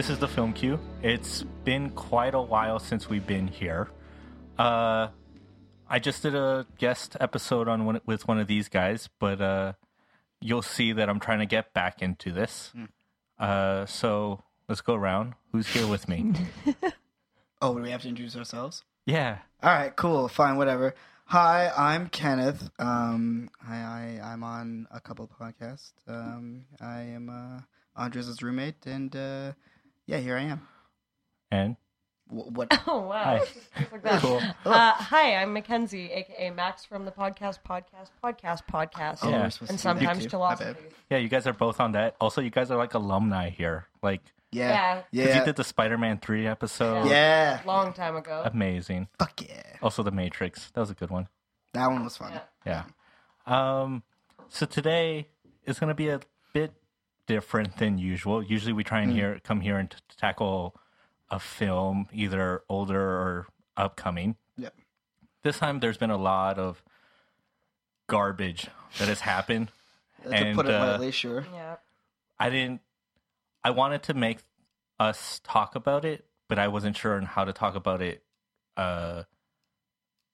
[0.00, 0.80] Hi, this is the Film Queue.
[1.02, 3.90] It's been quite a while since we've been here.
[4.58, 5.08] Uh,
[5.90, 9.74] I just did a guest episode on one, with one of these guys, but uh,
[10.40, 12.72] you'll see that I'm trying to get back into this.
[13.38, 15.34] Uh, so let's go around.
[15.52, 16.32] Who's here with me?
[17.60, 18.84] Oh, do we have to introduce ourselves?
[19.04, 19.40] yeah.
[19.62, 20.94] All right, cool, fine, whatever.
[21.26, 22.70] Hi, I'm Kenneth.
[22.78, 25.92] Um, I, I I'm on a couple podcasts.
[26.08, 27.60] Um, I am uh,
[28.02, 29.52] Andres' roommate, and uh,
[30.10, 30.66] yeah, here I am.
[31.50, 31.76] And
[32.28, 32.68] Wh- What?
[32.86, 33.40] Oh wow!
[33.74, 33.86] Hi.
[34.04, 34.40] Like cool.
[34.64, 39.42] Uh, hi, I'm Mackenzie, aka Max from the podcast, podcast, podcast, podcast, Oh, Yeah.
[39.44, 40.24] and to sometimes too.
[40.24, 40.80] My philosophy.
[41.10, 42.14] Yeah, you guys are both on that.
[42.20, 43.86] Also, you guys are like alumni here.
[44.02, 44.20] Like,
[44.52, 44.94] Yeah, Yeah.
[44.94, 47.08] 'cause yeah, you did the Spider Man 3 episode.
[47.08, 47.60] yeah.
[47.64, 48.42] Long time ago.
[48.44, 49.08] Amazing.
[49.18, 50.70] Fuck yeah, Also, The Matrix.
[50.72, 51.28] That was a good one.
[51.72, 52.32] that one was fun.
[52.66, 52.84] Yeah.
[53.46, 53.82] Yeah.
[53.82, 54.02] Um,
[54.48, 55.28] so today
[55.64, 56.20] is going to be a
[56.52, 56.72] bit
[57.30, 58.42] different than usual.
[58.42, 60.74] Usually we try and here come here and t- tackle
[61.30, 64.34] a film, either older or upcoming.
[64.56, 64.74] Yep.
[65.44, 66.82] This time there's been a lot of
[68.08, 68.66] garbage
[68.98, 69.70] that has happened.
[70.24, 71.46] to And, put it uh, lightly, sure.
[71.54, 71.76] Yeah.
[72.36, 72.80] I didn't.
[73.62, 74.38] I wanted to make
[74.98, 78.24] us talk about it, but I wasn't sure on how to talk about it
[78.76, 79.22] uh,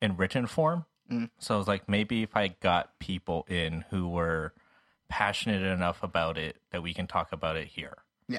[0.01, 0.87] in written form.
[1.13, 1.29] Mm.
[1.39, 4.55] So I was like, maybe if I got people in who were
[5.09, 7.97] passionate enough about it that we can talk about it here.
[8.29, 8.39] Yeah.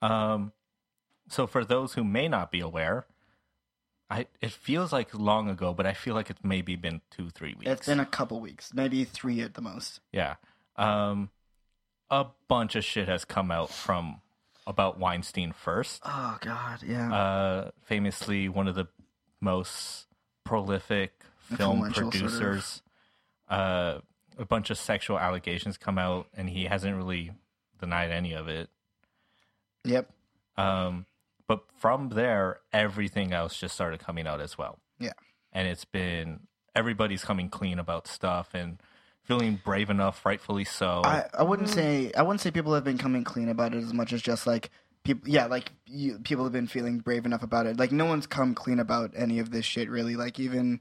[0.00, 0.52] Um.
[1.28, 3.06] So for those who may not be aware,
[4.10, 7.54] I it feels like long ago, but I feel like it's maybe been two, three
[7.54, 7.70] weeks.
[7.70, 10.00] It's been a couple weeks, maybe three at the most.
[10.12, 10.34] Yeah.
[10.76, 11.30] Um,
[12.10, 14.20] a bunch of shit has come out from
[14.66, 16.02] about Weinstein first.
[16.04, 17.12] Oh God, yeah.
[17.12, 18.86] Uh, famously, one of the
[19.40, 20.06] most
[20.44, 21.12] prolific
[21.56, 22.20] film Influential, sort of.
[22.20, 22.82] producers.
[23.48, 23.98] Uh,
[24.38, 27.32] a bunch of sexual allegations come out, and he hasn't really
[27.80, 28.68] denied any of it.
[29.84, 30.10] yep.
[30.56, 31.06] Um,
[31.46, 34.78] but from there, everything else just started coming out as well.
[34.98, 35.12] Yeah.
[35.52, 36.40] And it's been
[36.74, 38.78] everybody's coming clean about stuff and
[39.22, 41.02] feeling brave enough, rightfully so.
[41.04, 43.92] I, I wouldn't say I wouldn't say people have been coming clean about it as
[43.92, 44.70] much as just like
[45.04, 48.26] people yeah like you, people have been feeling brave enough about it like no one's
[48.26, 50.80] come clean about any of this shit really like even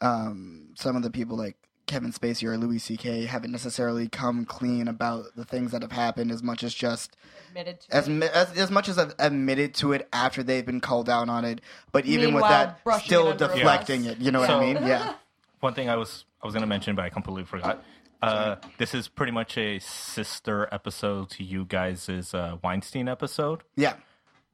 [0.00, 1.56] um, some of the people like
[1.86, 3.26] Kevin Spacey or Louis C.K.
[3.26, 7.16] haven't necessarily come clean about the things that have happened as much as just
[7.48, 8.22] Admitted to as it.
[8.24, 11.60] as, as much as I've admitted to it after they've been called out on it
[11.92, 14.12] but even with that brushing it still deflecting bus.
[14.12, 15.14] it you know what So- I mean yeah
[15.60, 17.82] One thing I was I was gonna mention, but I completely forgot.
[18.20, 23.94] Uh, this is pretty much a sister episode to you guys' uh, Weinstein episode, yeah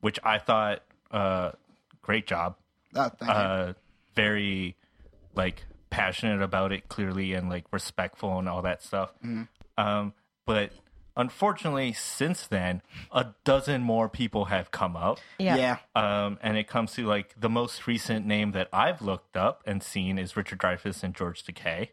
[0.00, 1.50] which I thought uh,
[2.02, 2.56] great job.
[2.94, 3.26] oh, thank you.
[3.36, 3.72] Uh,
[4.14, 4.76] very
[5.34, 9.12] like passionate about it, clearly, and like respectful and all that stuff.
[9.76, 10.14] Um,
[10.46, 10.72] but
[11.16, 15.18] unfortunately, since then, a dozen more people have come up.
[15.38, 15.56] Yeah.
[15.56, 19.62] yeah Um, and it comes to like the most recent name that I've looked up
[19.66, 21.88] and seen is Richard Dreyfuss and George Takei.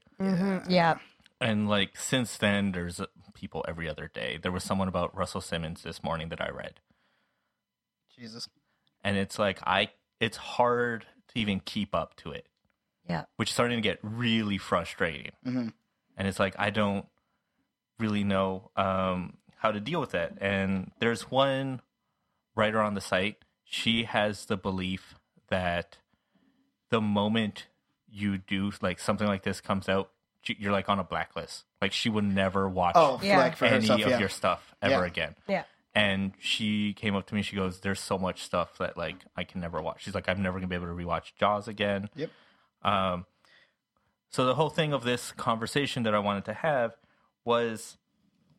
[0.69, 0.97] Yeah.
[1.39, 4.39] And like since then, there's uh, people every other day.
[4.41, 6.79] There was someone about Russell Simmons this morning that I read,
[8.17, 8.47] Jesus
[9.03, 12.47] and it's like I, it's hard to even keep up to it,
[13.09, 13.25] Yeah.
[13.37, 15.31] which is starting to get really frustrating.
[15.45, 15.73] Mhm.
[16.17, 17.05] And it's like I don't
[17.99, 20.33] really know um, how to deal with that.
[20.41, 21.81] And there's one
[22.55, 23.37] writer on the site.
[23.63, 25.15] She has the belief
[25.49, 25.97] that
[26.89, 27.67] the moment
[28.09, 30.11] you do like something like this comes out,
[30.45, 31.65] you- you're like on a blacklist.
[31.81, 33.35] Like she would never watch oh Yeah.
[33.35, 35.05] flag for any herself of yeah your stuff ever Yeah.
[35.05, 35.35] again.
[35.47, 35.63] Yeah.
[35.93, 37.41] And she came up to me.
[37.41, 40.41] She goes, "There's so much stuff that like I can never watch." She's like, "I'm
[40.43, 42.29] never gonna be able to rewatch Jaws again." Yep.
[42.83, 43.25] Um.
[44.29, 46.95] So the whole thing of this conversation that I wanted to have
[47.45, 47.97] was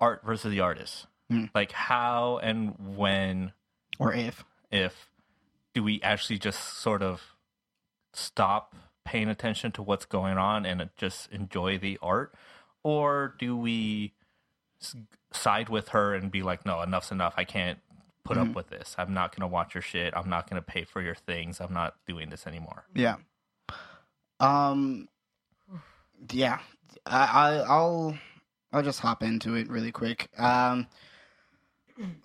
[0.01, 1.07] art versus the artist.
[1.31, 1.45] Hmm.
[1.55, 3.53] Like how and when,
[3.99, 5.11] or if if
[5.75, 7.21] do we actually just sort of
[8.15, 8.75] stop
[9.05, 12.35] paying attention to what's going on and just enjoy the art,
[12.83, 14.15] or do we
[15.33, 17.35] side with her and be like, no, enough's enough.
[17.37, 17.79] I can't
[18.25, 18.51] put Mm-hmm.
[18.51, 18.95] up with this.
[18.99, 20.15] I'm not going to watch your shit.
[20.17, 21.61] I'm not going to pay for your things.
[21.61, 22.85] I'm not doing this anymore.
[22.95, 23.17] Yeah.
[24.41, 25.09] Um.
[26.33, 26.59] Yeah,
[27.07, 28.19] I, I I'll
[28.73, 30.29] I'll just hop into it really quick.
[30.39, 30.87] Um.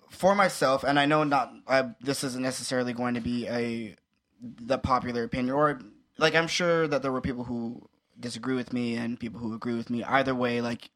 [0.08, 3.96] For myself, and I know not I, this isn't necessarily going to be a
[4.40, 5.80] the popular opinion, or
[6.18, 7.88] like I'm sure that there were people who
[8.18, 10.04] disagree with me and people who agree with me.
[10.04, 10.90] Either way, like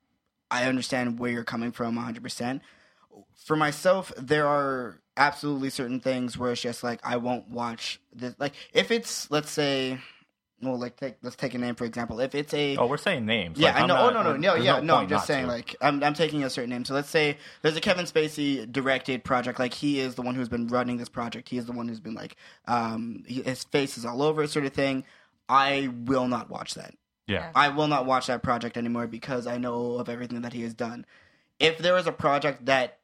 [0.51, 2.23] I understand where you're coming from 100.
[2.23, 2.63] percent
[3.35, 8.35] For myself, there are absolutely certain things where it's just like I won't watch this.
[8.39, 9.99] Like if it's let's say
[10.61, 12.19] well, like take let's take a name for example.
[12.21, 13.59] If it's a Oh, we're saying names.
[13.59, 13.95] yeah, Like, I know.
[13.95, 14.97] not- oh no, no, no, yeah, no.
[14.97, 15.51] I'm just saying, to.
[15.53, 16.85] like, I'm, I'm taking a certain name.
[16.85, 19.59] So let's say there's a Kevin Spacey directed project.
[19.59, 21.49] Like, he is the one who's been running this project.
[21.49, 24.49] He is the one who's been like, um, he, his face is all over it,
[24.51, 25.05] sort of thing.
[25.49, 26.95] I will not watch that.
[27.27, 27.51] yeah.
[27.55, 30.75] I will not watch that project anymore because I know of everything that he has
[30.75, 31.07] done.
[31.59, 32.98] If there is a project that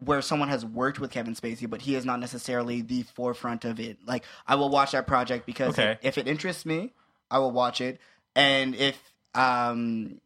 [0.00, 3.78] where someone has worked with Kevin Spacey, but he is not necessarily the forefront of
[3.78, 5.98] it, like I will watch that project because Okay.
[6.02, 6.92] if it interests me,
[7.30, 8.00] I will watch it.
[8.34, 8.96] And if
[9.34, 10.20] um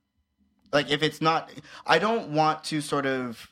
[0.73, 1.50] like if it's not
[1.87, 3.49] I don't want to sort of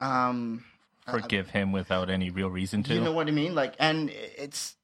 [0.00, 0.64] um
[1.10, 2.94] Forgive him without any real reason to.
[2.94, 3.54] you know what I mean?
[3.54, 4.76] Like and it's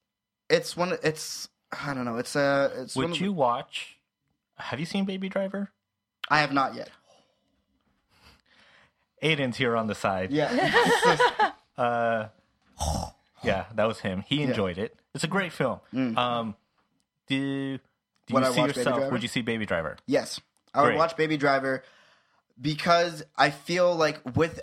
[0.51, 3.97] it's one it's I don't know, it's a it's one Would the- you watch?
[4.59, 5.71] Have you seen Baby Driver?
[6.29, 6.91] I have not yet.
[9.23, 10.31] Aiden's here on the side.
[10.33, 11.53] Yeah.
[11.79, 12.29] Uh,
[13.43, 14.23] yeah, that was him.
[14.29, 14.95] He enjoyed it.
[15.15, 15.81] It's a great film.
[15.95, 16.55] Um,
[17.27, 17.81] do do
[18.29, 19.11] you Would I see yourself?
[19.11, 19.97] Would you see Baby Driver?
[20.07, 20.41] Yes,
[20.75, 21.83] I would watch Baby Driver
[22.61, 24.61] because I feel like with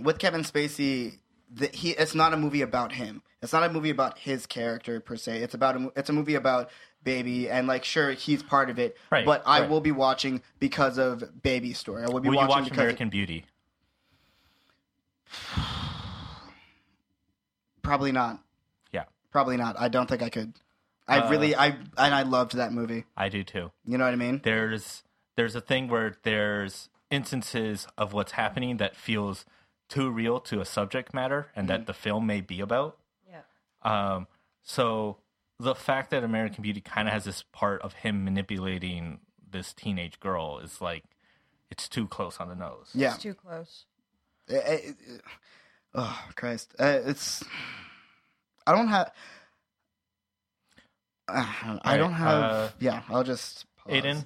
[0.00, 1.18] with Kevin Spacey,
[1.54, 3.22] that he it's not a movie about him.
[3.42, 5.38] It's not a movie about his character per se.
[5.38, 6.70] It's about a, it's a movie about
[7.02, 9.68] Baby and like sure he's part of it, Right, but I right.
[9.70, 12.04] will be watching because of Baby's story.
[12.04, 13.44] I will be Will you watching watch because American Beauty?
[17.82, 18.40] probably not.
[18.92, 19.76] Yeah, Probably not.
[19.78, 20.52] I don't think I could.
[21.08, 23.04] I Uh, really I and I loved that movie.
[23.16, 23.72] I do too.
[23.84, 24.40] You know what I mean?
[24.44, 25.02] There's
[25.36, 29.44] there's a thing where there's instances of what's happening that feels
[29.88, 31.80] too real to a subject matter and Mm-hmm.
[31.80, 32.98] that the film may be about.
[33.28, 33.40] Yeah.
[33.82, 34.26] Um,
[34.62, 35.18] so
[35.58, 39.20] the fact that American Beauty kind of has this part of him manipulating
[39.50, 41.04] this teenage girl is like
[41.70, 42.90] it's too close on the nose.
[42.94, 43.14] Yeah.
[43.14, 43.86] It's too close.
[44.48, 45.18] Eh, eh, eh,
[45.94, 46.74] oh Christ!
[46.78, 47.42] Uh, it's
[48.66, 49.10] I don't have.
[51.28, 52.42] I don't Alright, have.
[52.42, 53.66] uh, yeah, I'll just.
[53.78, 53.94] Pause.
[53.94, 54.24] Aiden,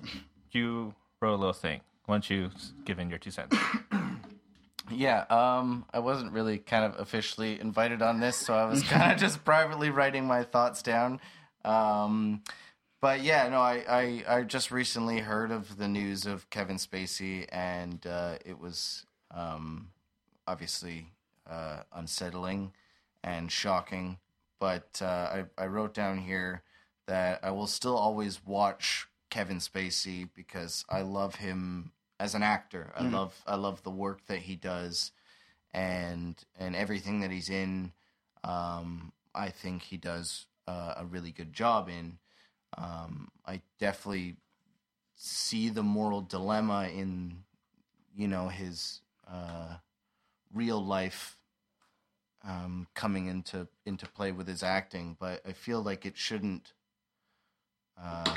[0.53, 1.81] you wrote a little thing.
[2.07, 2.51] Why don't you
[2.85, 3.57] give in your two cents?
[4.89, 9.11] Yeah, um, I wasn't really kind of officially invited on this, so I was kind
[9.11, 11.19] of just privately writing my thoughts down.
[11.65, 12.43] Um,
[13.01, 17.47] but yeah, no, I, I, I just recently heard of the news of Kevin Spacey,
[17.51, 19.05] and uh, it was
[19.35, 19.89] um,
[20.47, 21.13] obviously
[21.49, 22.73] uh, unsettling
[23.23, 24.19] and shocking.
[24.59, 26.63] But uh, I, I wrote down here
[27.07, 32.93] that I will still always watch Kevin Spacey because I love him as an actor.
[32.97, 35.13] I love I love the work that he does,
[35.75, 37.93] and and everything that he's in.
[38.43, 42.19] Um, I think he does uh, a really good job in.
[42.79, 44.37] Um, I definitely
[45.15, 47.45] see the moral dilemma in,
[48.15, 49.01] you know, his
[49.31, 49.77] uh,
[50.53, 51.37] real life
[52.47, 56.73] um, coming into into play with his acting, but I feel like it shouldn't
[58.03, 58.35] uh,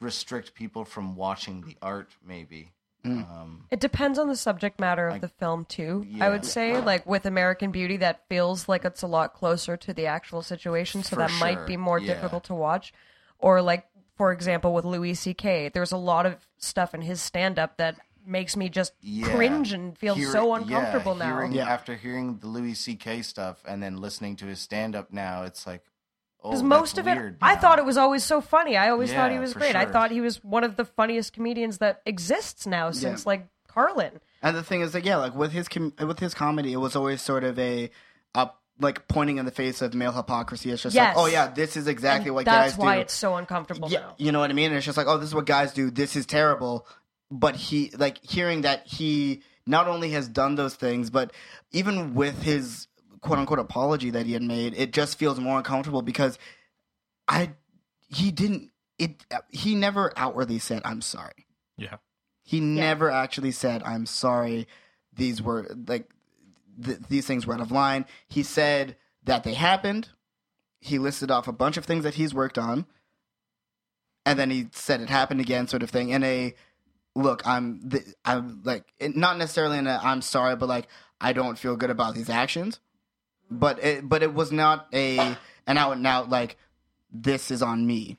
[0.00, 2.08] restrict people from watching the art.
[2.26, 2.72] Maybe.
[3.04, 6.04] Um, It depends on the subject matter of I- the film too.
[6.20, 9.92] I would say, like with American Beauty, that feels like it's a lot closer to
[9.94, 12.14] the actual situation, so For that might be more yeah.
[12.14, 12.92] difficult to watch.
[13.38, 13.86] Or like,
[14.16, 18.56] for example, with Louis C.K., there's a lot of stuff in his stand-up that makes
[18.56, 19.28] me just yeah.
[19.34, 21.26] cringe and feel Hear- so yeah, uncomfortable now.
[21.36, 21.68] hearing- Yeah.
[21.68, 23.22] After hearing the Louis C.K.
[23.22, 25.82] stuff and then listening to his stand up now, it's like,
[26.42, 28.76] oh, Because that's most of it, weird I thought it was always so funny.
[28.76, 29.76] I always thought he was for great.
[29.76, 34.20] I thought he was one of the funniest comedians that exists now since like Carlin.
[34.42, 36.94] And the thing is, like, yeah, like with his com- with his comedy, it was
[36.96, 37.90] always sort of a
[38.34, 40.70] up like pointing in the face of male hypocrisy.
[40.70, 41.16] It's just Yes.
[41.16, 42.76] like, oh yeah, this is exactly And what guys do.
[42.76, 44.14] that's why it's so uncomfortable yeah, now.
[44.18, 44.66] you know what I mean.
[44.66, 45.90] And it's just like, oh, this is what guys do.
[45.90, 46.86] This is terrible.
[47.30, 51.32] But he like hearing that he not only has done those things, but
[51.72, 52.86] even with his
[53.20, 56.38] quote unquote apology that he had made, it just feels more uncomfortable because
[57.26, 57.52] I
[58.08, 61.46] he didn't it he never outwardly said I'm sorry.
[61.76, 61.96] Yeah.
[62.44, 64.68] He never actually said I'm sorry.
[65.12, 66.08] These were like
[66.82, 68.06] th- these things were out of line.
[68.28, 70.10] He said that they happened.
[70.80, 72.86] He listed off a bunch of things that he's worked on,
[74.24, 76.10] and then he said it happened again, sort of thing.
[76.10, 76.54] In a
[77.16, 80.86] look, I'm th- I'm like it- not necessarily in a I'm sorry, but like
[81.20, 82.78] I don't feel good about these actions.
[83.50, 85.18] But it but it was not a
[85.66, 86.56] an out and out like
[87.12, 88.18] this is on me.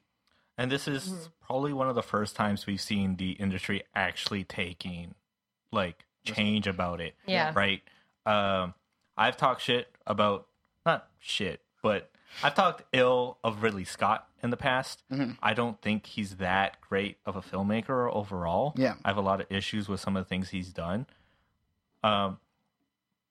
[0.58, 1.24] And this is Mm-hmm.
[1.46, 5.13] probably one of the first times we've seen the industry actually taking
[5.72, 7.13] like change about it.
[7.25, 7.54] Yeah.
[7.56, 7.82] Right.
[8.25, 8.74] Um,
[9.16, 10.48] I've talked shit about
[10.86, 12.10] not shit, but
[12.44, 15.03] I've talked ill of Ridley Scott in the past.
[15.12, 15.32] Mm-hmm.
[15.41, 18.74] I don't think he's that great of a filmmaker overall.
[18.75, 18.96] Yeah.
[19.03, 21.06] I have a lot of issues with some of the things he's done.
[22.03, 22.39] Um,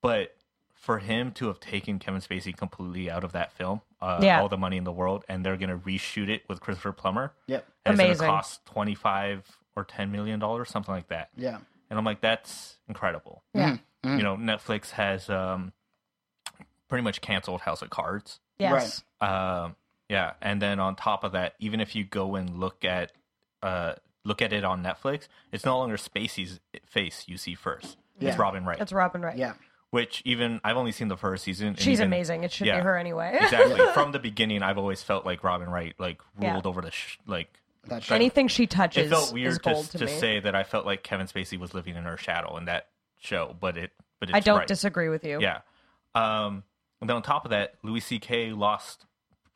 [0.03, 0.35] but
[0.75, 4.41] for him to have taken Kevin Spacey completely out of that film, uh, Yeah.
[4.41, 7.33] all the money in the world, and they're gonna reshoot it with Christopher Plummer.
[7.47, 7.67] Yep.
[7.85, 8.27] And it's Amazing.
[8.27, 9.45] gonna cost twenty five
[9.75, 11.31] or ten million dollars, something like that.
[11.37, 11.59] Yeah.
[11.89, 13.43] And I'm like, that's incredible.
[13.55, 13.79] Yeah.
[14.05, 15.73] You know, Netflix has um,
[16.89, 18.39] pretty much canceled House of Cards.
[18.59, 19.03] Yes.
[19.21, 19.75] Um,
[20.09, 23.13] yeah, and then on top of that, even if you go and look at
[23.63, 23.95] uh,
[24.25, 27.97] look at it on Netflix, it's no longer Spacey's face you see first.
[28.19, 28.31] Yeah.
[28.31, 28.81] It's Robin Wright.
[28.81, 29.37] It's Robin Wright.
[29.37, 29.55] Yeah.
[29.91, 31.69] which even I've only seen the first season.
[31.69, 32.45] and She's even- amazing.
[32.45, 32.77] It should yeah.
[32.79, 33.37] be her anyway.
[33.43, 33.81] exactly.
[33.95, 36.53] From the beginning, I've always felt like Robin Wright like Yeah.
[36.53, 37.49] ruled over the sh- like.
[37.89, 38.17] That shit.
[38.17, 40.11] Anything she touches It felt is weird gold to, to, to me.
[40.19, 42.89] say that I felt like Kevin Spacey was living in her shadow in that
[43.21, 44.67] show, but it but it's I don't right.
[44.67, 45.39] disagree with you.
[45.41, 45.61] Yeah.
[46.17, 46.65] Um,
[47.01, 48.51] and then on top of that, Louis C.K.
[48.53, 49.06] lost.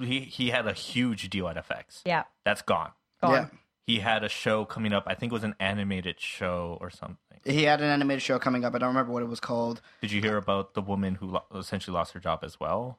[0.01, 2.01] He he had a huge deal at FX.
[2.05, 2.25] Yeah.
[2.45, 2.91] That's gone.
[3.23, 3.33] Gone.
[3.33, 3.47] Yeah.
[3.87, 5.05] He had a show coming up.
[5.07, 7.17] I think it was an animated show or something.
[7.45, 8.75] He had an animated show coming up.
[8.75, 9.81] I don't remember what it was called.
[10.01, 12.99] Did you hear about the woman who lo- essentially lost her job as well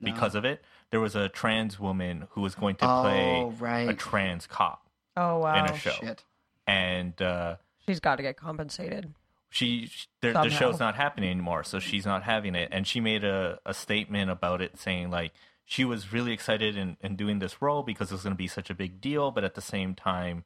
[0.00, 0.62] because of it?
[0.90, 3.88] There was a trans woman who was going to play Oh, right.
[3.88, 4.86] a trans cop
[5.16, 5.64] Oh wow.
[5.64, 6.22] in a show, Shit.
[6.66, 9.12] and uh, She's got to get compensated.
[9.50, 12.68] she sh- the, the show's not happening anymore, so she's not having it.
[12.70, 15.32] And she made a, a statement about it, saying like
[15.70, 18.70] she was really excited in, in doing this role because it's going to be such
[18.70, 20.44] a big deal, but at the same time,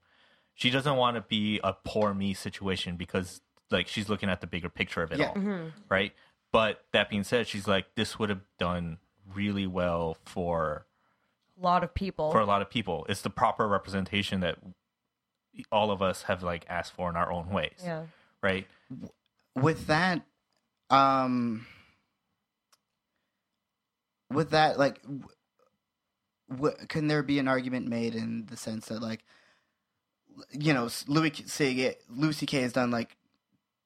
[0.52, 4.48] she doesn't want to be a poor me situation because like she's looking at the
[4.48, 5.28] bigger picture of it Yeah.
[5.36, 6.12] all, right?
[6.50, 8.98] But that being said, she's like this would have done
[9.32, 10.86] really well for
[11.56, 12.32] A lot of people.
[12.32, 13.06] for a lot of people.
[13.08, 14.58] It's the proper representation that
[15.70, 18.06] all of us have like asked for in our own ways, yeah.
[18.42, 18.66] right?
[19.54, 20.22] with that
[20.90, 21.64] um
[24.34, 25.22] with that like w-
[26.50, 29.24] w- can there be an argument made in the sense that like
[30.50, 33.16] you know louis C- louis ck has done like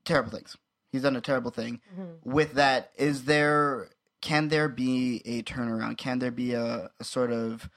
[0.05, 0.57] terrible things.
[0.93, 1.81] He's done a terrible thing.
[1.93, 2.31] Mm-hmm.
[2.31, 3.89] With that is there
[4.23, 5.99] can there be a turnaround?
[5.99, 7.69] Can there be a, a sort of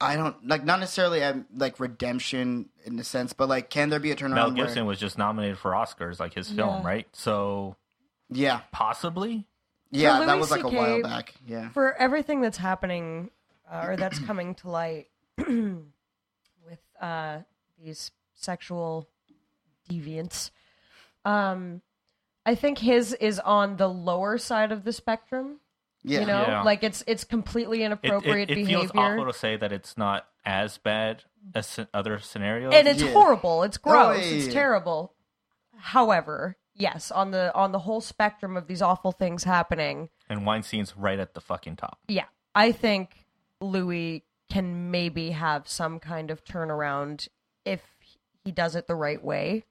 [0.00, 3.98] i don't like not necessarily a, like redemption in a sense but like can there
[3.98, 6.86] be a turnaround Mel where- Gibson was just nominated for Oscars, like his film, Yeah.
[6.86, 7.06] right?
[7.12, 7.74] So
[8.30, 8.60] yeah.
[8.70, 9.46] possibly,
[9.92, 13.30] yeah that was like a while back yeah For everything that's happening
[13.70, 15.06] uh, or that's coming to light
[16.66, 17.38] with uh,
[17.82, 19.08] these sexual
[19.90, 20.50] deviants,
[21.24, 21.80] um,
[22.44, 25.60] I think his is on the lower side of the spectrum.
[26.02, 26.62] yeah You know, Yeah.
[26.62, 28.78] like it's it's completely inappropriate it, it behavior.
[28.80, 31.22] feels awful to say that it's not as bad
[31.54, 32.72] as other scenarios.
[32.74, 33.12] and it's Yeah.
[33.12, 33.62] horrible.
[33.62, 34.16] It's gross.
[34.16, 34.52] Oh, yeah, it's yeah.
[34.52, 35.14] terrible.
[35.76, 40.96] However, yes, on the on the whole spectrum of these awful things happening, and Weinstein's
[40.96, 41.98] right at the fucking top.
[42.08, 43.26] yeah, I think
[43.60, 47.28] Louis can maybe have some kind of turnaround
[47.64, 47.82] if
[48.44, 49.64] he does it the right way.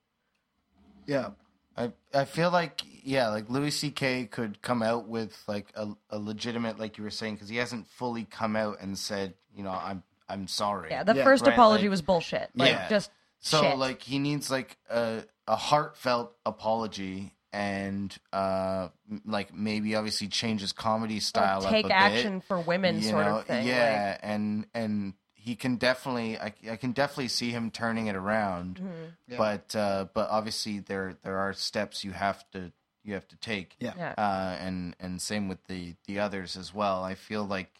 [1.05, 1.29] yeah
[1.77, 4.25] I I feel like yeah, like Louis C.K.
[4.25, 7.87] could come out with like a, a legitimate, like you were saying, because he hasn't
[7.87, 10.89] fully come out and said, you know, I'm I'm sorry.
[10.91, 12.49] Yeah, the Yeah, first right, apology like- was bullshit.
[12.55, 12.89] Like Yeah.
[12.89, 13.77] just So shit.
[13.77, 18.87] like he needs like a a heartfelt apology and uh
[19.25, 21.61] like maybe obviously change his comedy Or style.
[21.61, 23.37] take up a action bit, for women, you sort know?
[23.39, 23.67] of thing.
[23.67, 28.75] Yeah, and and he can definitely I, I can definitely see him turning it around.
[28.75, 29.03] Mm-hmm.
[29.27, 29.37] Yeah.
[29.37, 32.71] But uh but obviously there there are steps you have to
[33.03, 33.75] you have to take.
[33.79, 33.93] Yeah.
[33.97, 34.13] Yeah.
[34.17, 37.03] Uh and and same with the the others as well.
[37.03, 37.71] I feel like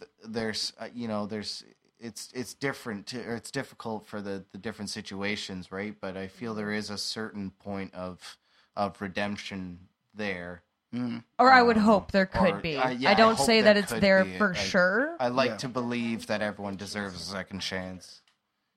[0.00, 1.62] th- there's uh, you know there's
[2.04, 6.26] it's it's different to, or it's difficult for the the different situations right but i
[6.26, 6.78] feel there mm-hmm.
[6.78, 8.36] is a certain point of
[8.76, 9.78] of redemption
[10.14, 10.62] there
[10.94, 11.18] mm-hmm.
[11.38, 12.76] Or I would um, hope there could or- be.
[12.76, 14.36] uh, yeah, I I don't hope say that it's there be.
[14.36, 15.16] for I- sure.
[15.18, 15.56] i like Yeah.
[15.58, 18.20] to believe that everyone deserves a second chance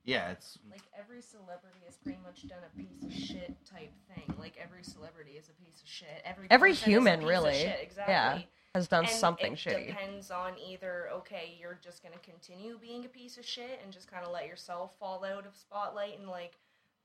[0.03, 4.36] yeah it's like every celebrity has pretty much done a piece of shit type thing.
[4.39, 6.22] Like every celebrity is a piece of shit.
[6.25, 7.53] Every Every person is a human, piece of really.
[7.53, 8.13] shit, exactly.
[8.13, 8.39] Yeah.
[8.77, 9.88] Has done And something it shitty.
[9.88, 14.10] depends on either okay, you're just gonna continue being a piece of shit and just
[14.12, 16.53] kind of let yourself fall out of spotlight and like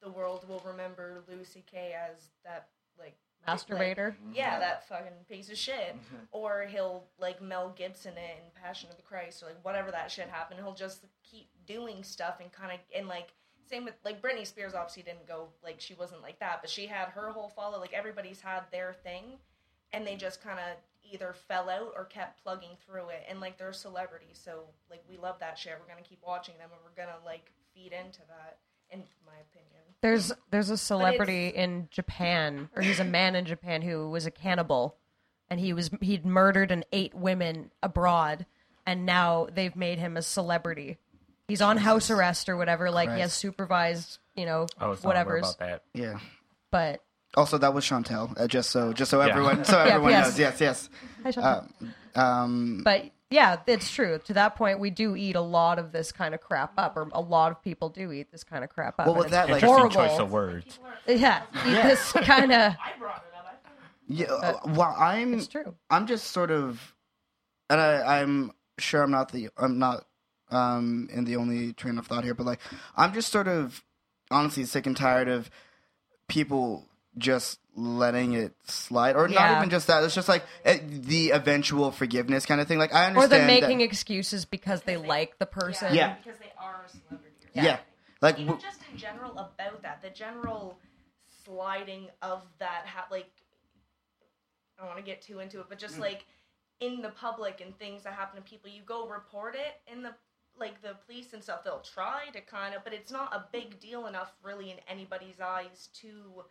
[0.02, 1.94] the world will remember Louis C.K.
[1.94, 3.14] as that like
[3.46, 4.14] like- Masturbator.
[4.34, 5.94] yeah, that fucking piece of shit.
[5.96, 6.16] Mm-hmm.
[6.32, 10.10] or he'll like Mel Gibson it in Passion of the Christ or like whatever that
[10.10, 10.60] shit happened.
[10.62, 13.28] He'll just keep doing stuff and kind of and like
[13.68, 16.86] same with like Britney Spears obviously didn't go like she wasn't like that, but she
[16.86, 17.80] had her whole follow.
[17.80, 19.38] Like everybody's had their thing,
[19.92, 20.76] and they just kind of
[21.12, 23.24] either fell out or kept plugging through it.
[23.28, 25.74] And like they're celebrities, so like we love that shit.
[25.78, 28.58] We're gonna keep watching them, and we're gonna like feed into that.
[28.90, 29.80] In my opinion.
[30.02, 34.30] There's there's a celebrity in Japan, or he's a man in Japan who was a
[34.30, 34.96] cannibal,
[35.48, 38.44] and he was he'd murdered and ate women abroad,
[38.84, 40.98] and now they've made him a celebrity.
[41.48, 42.90] He's on house arrest or whatever.
[42.90, 45.54] Like he has supervised, you know, I was whatever's.
[45.54, 45.82] about that.
[45.94, 46.18] yeah
[46.70, 47.02] But
[47.36, 48.38] Also, that was Chantel.
[48.38, 49.28] Uh, just so, just so Yeah.
[49.30, 50.26] everyone, so Yeah, everyone yes.
[50.28, 50.38] knows.
[50.38, 50.90] Yes, yes.
[51.22, 51.68] Hi, Chantal.
[52.14, 54.18] Um, um, but yeah, it's true.
[54.26, 57.08] To that point, we do eat a lot of this kind of crap up, or
[57.12, 59.06] a lot of people do eat this kind of crap up.
[59.06, 60.10] Well, and with it's that, like- Interesting horrible.
[60.10, 60.78] choice of words.
[61.06, 62.72] Yeah, eat this kind of.
[62.74, 63.46] I brought it up.
[63.46, 63.72] I thought
[64.08, 65.74] yeah, uh, well, I'm, It's true.
[65.88, 66.94] I'm just sort of,
[67.70, 70.04] and I, I'm sure I'm not the, I'm not,
[70.50, 72.60] um, in the only train of thought here, but like,
[72.94, 73.82] I'm just sort of,
[74.30, 75.48] honestly, sick and tired of
[76.28, 76.86] people
[77.18, 80.02] just letting it slide, or not even just that.
[80.04, 82.78] It's just like eh, the eventual forgiveness kind of thing.
[82.78, 85.94] Like, I understand, Or understand they're that- making excuses because they like the person.
[85.94, 86.16] Yeah.
[86.22, 87.34] because they are a celebrity.
[87.56, 87.78] or yeah.
[88.20, 90.78] like even w- just in general about that, the general
[91.44, 93.30] sliding of that, ha- like
[94.78, 95.82] I don't want to get too into it, but Mm.
[95.82, 96.24] just like
[96.80, 100.14] in the public and things that happen to people, you go report it in the
[100.58, 101.64] like the police and stuff.
[101.64, 105.40] They'll try to kind of, but it's not a big deal enough really in anybody's
[105.40, 106.44] eyes to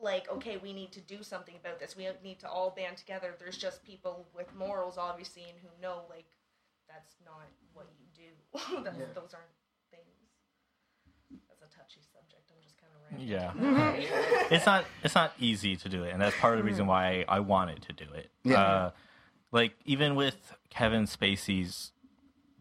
[0.00, 1.96] like okay we need to do something about this.
[1.96, 3.34] We need to all band together.
[3.38, 6.26] There's just people with morals obviously and who know like
[6.88, 8.82] that's not what you do.
[8.84, 9.50] That's, those aren't
[9.90, 10.06] things.
[11.48, 12.50] That's a touchy subject.
[12.50, 14.46] I'm just kind of ranting Yeah.
[14.54, 17.24] it's not it's not easy to do it, and that's part of the reason why
[17.28, 18.30] I wanted to do it.
[18.44, 18.60] Yeah.
[18.60, 18.90] Uh,
[19.52, 21.92] like even with Kevin Spacey's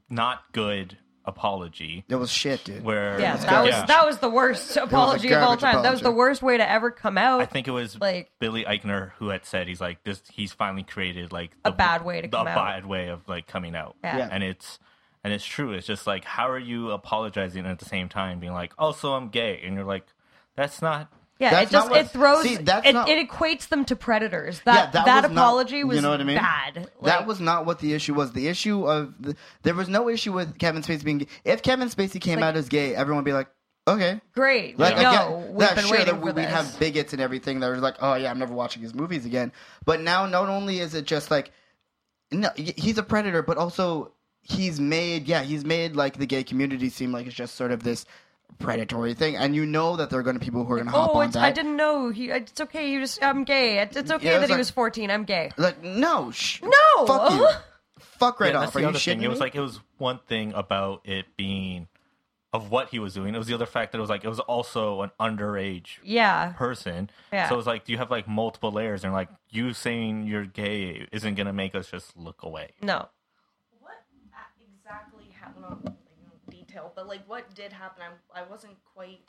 [0.09, 2.83] not good apology, it was shit, dude.
[2.83, 3.85] where Yeah, It's that was Yeah.
[3.85, 5.83] that was the worst apology of all garbage time.
[5.83, 7.41] That was the worst way to ever come out.
[7.41, 10.21] I think it was like Billy Eichner who had said he's like this.
[10.31, 12.55] He's finally created like A bad way to the come out.
[12.55, 13.95] bad way of like coming out.
[14.03, 14.17] Yeah.
[14.17, 14.29] Yeah.
[14.31, 14.79] and it's
[15.23, 15.71] and it's true.
[15.71, 19.13] It's just like how are you apologizing at the same time being like, oh, so
[19.15, 20.05] I'm gay, and you're like,
[20.55, 21.11] that's not.
[21.39, 24.61] Yeah, That's it just what- it throws see, it, not- it equates them to predators.
[24.65, 26.37] That Yeah, that, that was not- apology you was know what I mean?
[26.37, 26.89] bad.
[27.03, 28.31] that was not what the issue was.
[28.31, 31.17] The issue of the, there was no issue with Kevin Spacey being.
[31.19, 31.27] gay.
[31.43, 33.47] If Kevin Spacey came Like- out as gay, everyone would be like,
[33.87, 34.19] okay.
[34.33, 34.79] great.
[34.79, 36.51] Like know again, we've yeah, been sure waiting that for we, we this.
[36.51, 39.51] have bigots and everything that are like, oh yeah, I'm never watching his movies again.
[39.85, 41.51] But now, not only is it just like,
[42.31, 46.89] no, he's a predator, but also he's made, yeah, he's made like the gay community
[46.89, 48.05] seem like it's just sort of this
[48.59, 50.87] predatory thing, and you know that there are going to be people who are going
[50.87, 51.43] to hop Oh, on it's, that.
[51.43, 52.09] I didn't know.
[52.09, 52.91] He, it's okay.
[52.91, 53.79] You just, I'm gay.
[53.79, 55.11] It- It's okay Yeah, it's that he like- was 14.
[55.11, 55.51] I'm gay.
[55.57, 57.05] Like, no, sh- No!
[57.05, 57.47] fuck you,
[57.99, 58.65] fuck right Yeah, off.
[58.65, 59.23] that's Are the you other shitting thing.
[59.23, 61.87] It was like it was one thing about it being
[62.53, 63.35] of what he was doing.
[63.35, 66.53] It was the other fact that it was like it was also an underage Yeah.
[66.53, 67.09] person.
[67.33, 67.49] Yeah.
[67.49, 71.05] So it's like do you have like multiple layers, and like you saying you're gay
[71.11, 72.69] isn't gonna make us just look away.
[72.81, 73.09] No.
[73.81, 74.23] what a-
[74.79, 75.93] exactly happened not like,
[76.89, 79.21] detail but like what did happen i, I wasn't quite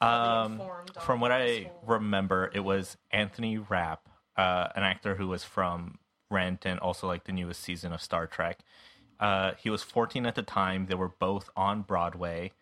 [0.00, 5.26] Um, informed from what I whole- remember, it was Anthony Rapp, uh, an actor who
[5.28, 5.98] was from
[6.30, 8.58] Rent and also like the newest season of Star Trek.
[9.18, 10.84] Uh, he was 14 at the time.
[10.86, 12.52] They were both on Broadway.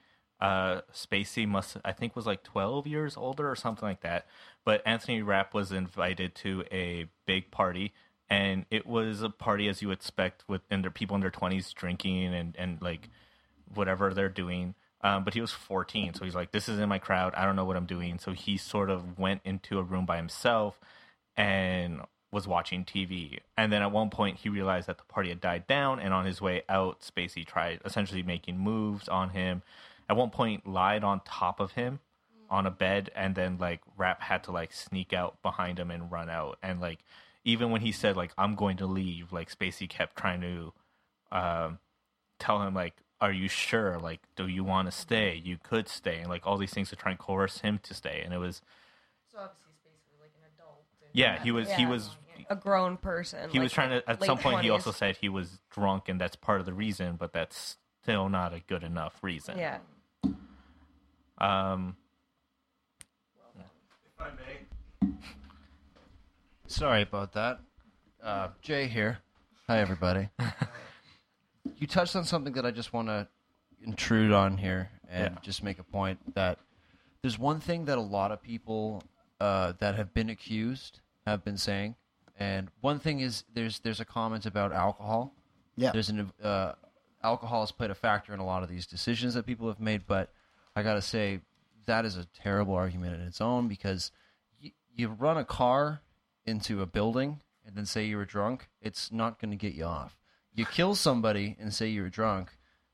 [0.41, 4.27] Uh, Spacey must, I think, was like 12 years older or something like that.
[4.65, 7.93] But Anthony Rapp was invited to a big party,
[8.31, 11.73] and it was a party as you would expect with their people in their 20s
[11.75, 13.09] drinking and and like
[13.77, 14.75] whatever they're doing.
[15.03, 17.35] Um, but he was 14, so he's like, "This is in my crowd.
[17.35, 20.17] I don't know what I'm doing." So he sort of went into a room by
[20.17, 20.81] himself
[21.37, 22.01] and
[22.33, 23.39] was watching TV.
[23.57, 26.25] And then at one point, he realized that the party had died down, and on
[26.25, 29.63] his way out, Spacey tried essentially making moves on him.
[30.09, 32.01] At one point, lied on top of him
[32.51, 36.11] on a bed, and then like Rapp had to like sneak out behind him and
[36.11, 36.59] run out.
[36.63, 37.01] And like
[37.45, 40.73] even when he said like I'm going to leave, like Spacey kept trying to
[41.33, 41.79] um,
[42.39, 46.19] tell him like are you sure like do you want to stay you could stay
[46.19, 48.61] and like all these things to try and coerce him to stay and it was
[49.33, 52.11] so obviously he's basically like an adult and yeah he was he was
[52.51, 53.49] A grown person.
[53.51, 56.21] he like, was trying to at some point he also said he was drunk and
[56.21, 59.79] that's part of the reason but that's still not a good enough reason Yeah.
[61.39, 61.97] um
[63.57, 65.11] If I may.
[66.67, 67.61] Sorry about that.
[68.23, 69.19] Uh, Jay here.
[69.69, 70.29] Hi, everybody.
[71.77, 73.29] you touched on something that I just want to
[73.83, 75.41] intrude on here and Yeah.
[75.43, 76.59] just make a point that
[77.23, 79.03] there's one thing that a lot of people
[79.41, 81.97] uh, that have been accused have been saying,
[82.39, 85.35] and one thing is there's there's a comment about alcohol.
[85.77, 85.91] Yeah.
[85.93, 86.73] There's an uh,
[87.23, 90.07] alcohol has played a factor in a lot of these decisions that people have made,
[90.07, 90.33] but
[90.77, 91.41] I gotta say
[91.87, 94.11] that is a terrible argument in its own because
[94.61, 96.01] you, you run a car
[96.47, 99.85] into a building and then say you were drunk, it's not going to get you
[99.85, 100.19] off.
[100.55, 102.51] You kill somebody and say you were drunk,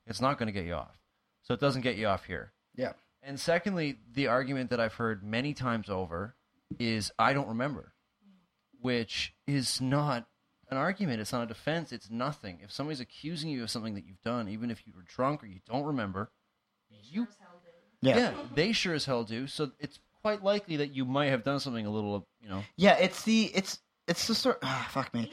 [0.06, 0.96] it's not going to get you off.
[1.42, 2.52] So it doesn't get you off here.
[2.74, 2.92] yeah.
[3.22, 6.34] And secondly, the argument that I've heard many times over
[6.78, 7.92] is I don't remember,
[8.80, 10.26] which is not
[10.70, 11.20] an argument.
[11.20, 11.92] It's not a defense.
[11.92, 12.60] It's nothing.
[12.62, 15.46] If somebody's accusing you of something that you've done, even if you were drunk or
[15.46, 16.30] you don't remember,
[16.88, 17.26] you
[18.00, 18.16] Yeah.
[18.16, 19.46] yeah, they sure as hell do.
[19.46, 22.62] So it's quite likely that you might have done something a little, you know.
[22.76, 24.60] Yeah, it's the it's it's the sort.
[24.62, 25.20] Ah, fuck me.
[25.20, 25.32] Even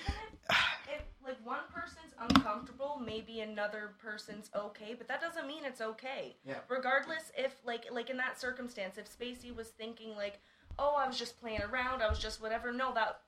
[0.49, 0.57] if,
[0.89, 6.35] if like one person's uncomfortable, maybe another person's okay, but that doesn't mean it's okay.
[6.45, 6.55] Yeah.
[6.69, 10.39] Regardless, if like like in that circumstance, if Spacey was thinking like,
[10.79, 12.71] oh, I was just playing around, I was just whatever.
[12.71, 13.21] No, that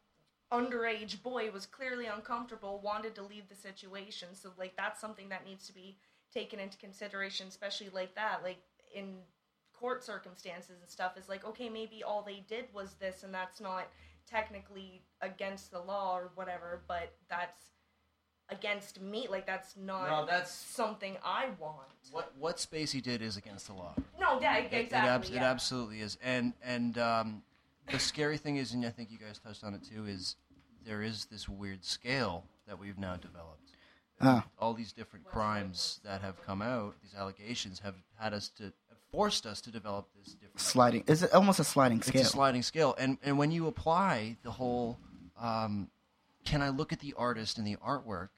[0.52, 4.30] underage boy was clearly uncomfortable, wanted to leave the situation.
[4.34, 5.98] So like that's something that needs to be
[6.34, 8.62] taken into consideration, especially like that, like
[8.94, 9.16] in
[9.74, 11.18] court circumstances and stuff.
[11.18, 13.88] Is like okay, maybe all they did was this, and that's not
[14.30, 17.62] technically against the law or whatever, but that's
[18.52, 19.28] against me.
[19.30, 21.88] Like that's not No, that's- something I want.
[22.12, 23.94] What what Spacey did is against the law.
[24.20, 24.98] No, yeah, It- exactly.
[25.10, 25.52] It, abs- it yeah.
[25.52, 26.18] absolutely is.
[26.24, 27.44] And and um,
[27.92, 30.36] the scary thing is, and I think you guys touched on it too, is
[30.86, 33.72] there is this weird scale that we've now developed.
[34.22, 34.46] Ah.
[34.60, 38.74] All these different crimes that have come out, these allegations have had us to have
[39.12, 41.04] forced us to develop this different sliding.
[41.08, 42.20] Is it almost a sliding scale?
[42.22, 44.98] It's a sliding scale, and and when you apply the whole,
[45.40, 45.90] um,
[46.44, 48.30] can I look at the artist and the artwork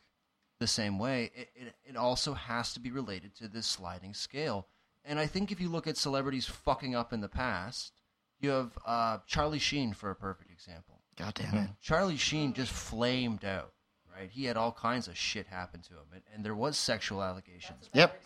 [0.61, 1.29] the same way?
[1.35, 4.67] It, it it also has to be related to this sliding scale.
[5.03, 7.91] And I think if you look at celebrities fucking up in the past,
[8.39, 11.01] you have uh, Charlie Sheen for a perfect example.
[11.17, 11.69] God damn it.
[11.81, 13.73] Charlie Sheen just flamed out,
[14.15, 14.29] right?
[14.31, 17.89] He had all kinds of shit happen to him, and, and there was sexual allegations
[17.93, 18.23] Yep.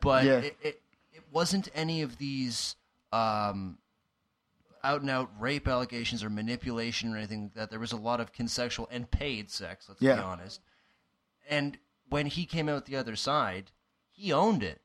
[0.00, 0.38] but Yeah.
[0.38, 0.82] it, it
[1.14, 2.76] it wasn't any of these
[3.12, 3.78] um,
[4.82, 7.70] out and out rape allegations or manipulation or anything like that.
[7.70, 9.86] There was a lot of consensual and paid sex.
[9.88, 10.16] Let's Yeah.
[10.16, 10.60] be honest.
[11.52, 13.70] And when he came out the other side,
[14.10, 14.80] he owned it.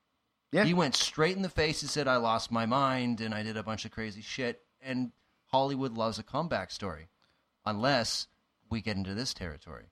[0.52, 0.64] Yeah.
[0.66, 3.58] He went straight in the face and said, "I lost my mind and I did
[3.58, 5.12] a bunch of crazy shit." And
[5.48, 7.08] Hollywood loves a comeback story,
[7.66, 8.28] unless
[8.70, 9.86] we get into this territory.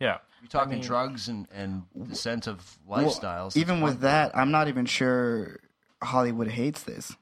[0.00, 0.18] Yeah.
[0.40, 3.56] You're talking mean- drugs and and descent of Well, lifestyles.
[3.56, 5.60] even with one- that, I'm not even sure
[6.02, 7.14] Hollywood hates this.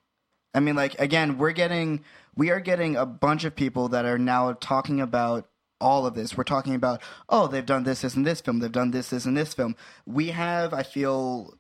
[0.55, 2.05] I mean, like again, we're getting
[2.37, 5.50] we are getting a bunch of people that are now talking about
[5.81, 6.37] all of this.
[6.37, 8.59] We're talking about oh, they've done this, this, and this film.
[8.59, 9.77] They've done this, this, and this film.
[10.07, 11.55] We have, I feel,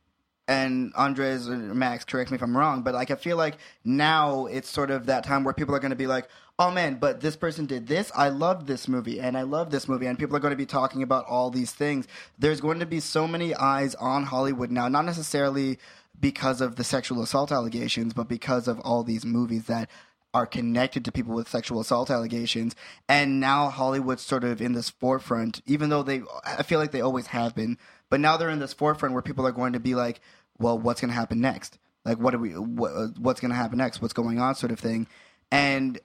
[0.49, 4.47] and Andres or Max, correct me if I'm wrong, but like I feel like now
[4.47, 6.29] it's sort of that time where people are going to be like,
[6.59, 8.11] "Oh man, but this person did this.
[8.17, 10.67] I loved this movie, and I love this movie," and people are going to be
[10.67, 12.09] talking about all these things.
[12.39, 15.79] There's going to be so many eyes on Hollywood now, not necessarily
[16.19, 19.89] because of the sexual assault allegations, but because of all these movies that
[20.33, 22.77] are connected to people with sexual assault allegations
[23.09, 27.01] and now hollywood's sort of in this forefront even though they i feel like they
[27.01, 27.77] always have been
[28.11, 30.21] but now they're in this forefront where people are going to be like
[30.61, 31.79] well what's going to happen next?
[32.05, 34.01] Like what are we what, what's going to happen next?
[34.01, 34.55] What's going on?
[34.55, 35.09] sort of thing.
[35.51, 35.99] And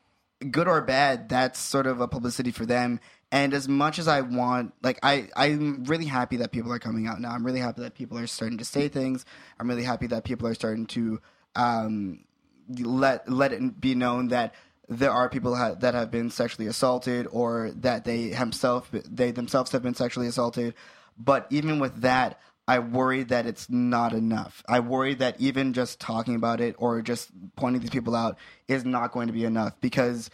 [0.51, 2.99] good or bad that's sort of a publicity for them.
[3.31, 7.05] And as much as i want like i i'm really happy that people are coming
[7.05, 7.31] out now.
[7.31, 9.25] I'm really happy that people are starting to say things.
[9.59, 11.21] I'm really happy that people are starting to
[11.55, 12.23] um
[12.69, 14.54] let let it be known that
[14.88, 19.71] there are people ha- that have been sexually assaulted or that they himself they themselves
[19.71, 20.73] have been sexually assaulted.
[21.17, 24.63] But even with that i worry that it's not enough.
[24.67, 28.84] I worry that even just talking about it or just pointing these people out is
[28.84, 30.30] not going to be enough because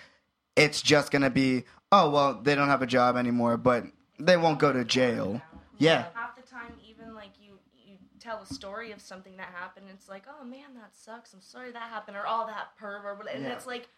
[0.55, 3.83] it's just going to be oh well they don't have a job anymore but
[4.17, 5.41] they won't go to jail.
[5.77, 9.87] Yeah half the time even like you you tell a story of something that happened
[9.93, 13.15] it's like oh man that sucks i'm sorry that happened or oh that perv or
[13.15, 13.53] whatever and Yeah.
[13.53, 13.89] it's like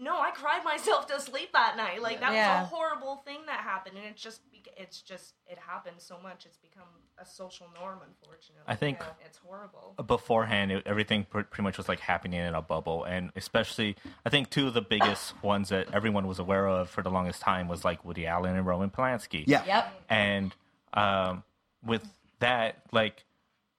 [0.00, 2.62] no i cried myself to sleep that night like that Yeah.
[2.62, 4.40] was a horrible thing that happened and it's just
[4.76, 6.86] it's just it happens so much it's become
[7.18, 11.88] a social norm unfortunately I think- Yeah, it's horrible beforehand it, everything pretty much was
[11.88, 15.92] like happening in a bubble and especially i think two of the biggest ones that
[15.92, 19.44] everyone was aware of for the longest time was like woody allen and roman polanski
[19.46, 20.02] yeah Yep.
[20.08, 20.54] and
[20.94, 21.42] um,
[21.84, 22.06] with
[22.38, 23.24] that like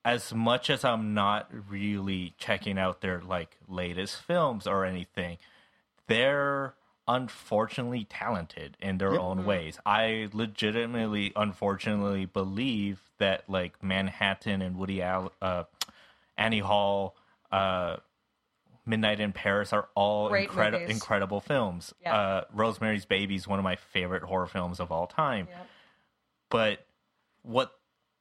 [0.04, 5.38] as much as i'm not really checking out their like latest films or anything
[6.06, 6.74] they're
[7.06, 15.02] unfortunately talented in their own ways i legitimately unfortunately believe that like manhattan and woody
[15.02, 15.64] allen uh,
[16.36, 17.14] annie hall
[17.52, 17.96] uh,
[18.86, 21.94] Midnight in Paris are all incredi- incredible films.
[22.02, 22.14] Yeah.
[22.14, 25.66] Uh, Rosemary's Baby is one of my favorite horror films of all time Yep.
[26.50, 26.86] but
[27.42, 27.72] what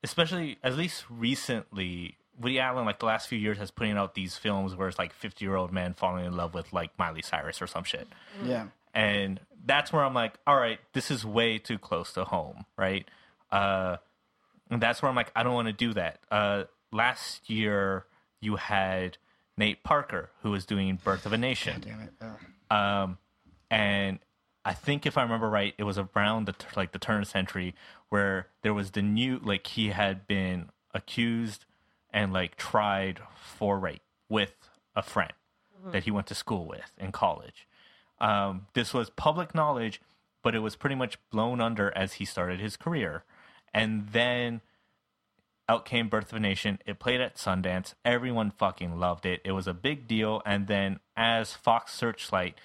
[0.03, 4.35] especially at least recently woody allen like the last few years has putting out these
[4.37, 7.61] films where it's like 50 year old men falling in love with like miley cyrus
[7.61, 8.07] or some shit.
[8.43, 8.67] Yeah.
[8.93, 13.07] And that's where i'm like all right this is way too close to home right?
[13.51, 13.97] Uh
[14.69, 16.19] and that's where i'm like i don't want to do that.
[16.31, 18.05] Uh last year
[18.41, 19.17] you had
[19.57, 21.75] nate parker who was doing birth of a nation.
[21.75, 22.13] God damn it.
[22.71, 22.77] Ugh.
[22.77, 23.17] um,
[23.69, 24.19] and
[24.65, 27.31] I think if I remember right, it was around the like the turn of the
[27.31, 27.75] century
[28.09, 31.65] where there was the new like he had been accused
[32.11, 35.33] and like tried for rape with a friend,
[35.91, 37.67] that he went to school with in college.
[38.19, 39.99] Um, this was public knowledge,
[40.41, 43.23] but it was pretty much blown under as he started his career.
[43.73, 44.61] And then
[45.67, 46.79] out came Birth of a Nation.
[46.85, 47.95] It played at Sundance.
[48.05, 49.41] Everyone fucking loved it.
[49.43, 50.41] It was a big deal.
[50.45, 52.55] And then as Fox Searchlight,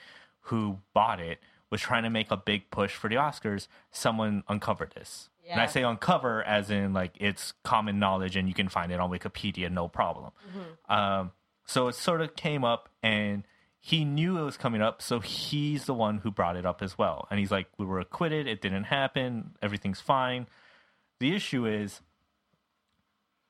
[0.43, 1.39] who bought it,
[1.71, 5.29] was trying to make a big push for the Oscars, someone uncovered this.
[5.53, 9.01] And I say uncover as in like it's common knowledge and you can find it
[9.01, 10.33] on Wikipedia, no problem.
[10.89, 11.33] Um,
[11.67, 13.45] so it sort of came up and
[13.81, 16.99] he knew it was coming up, so he's the one who brought it up as
[16.99, 17.27] well.
[17.31, 20.47] And he's like, We were acquitted, it didn't happen, everything's fine.
[21.21, 22.01] The issue is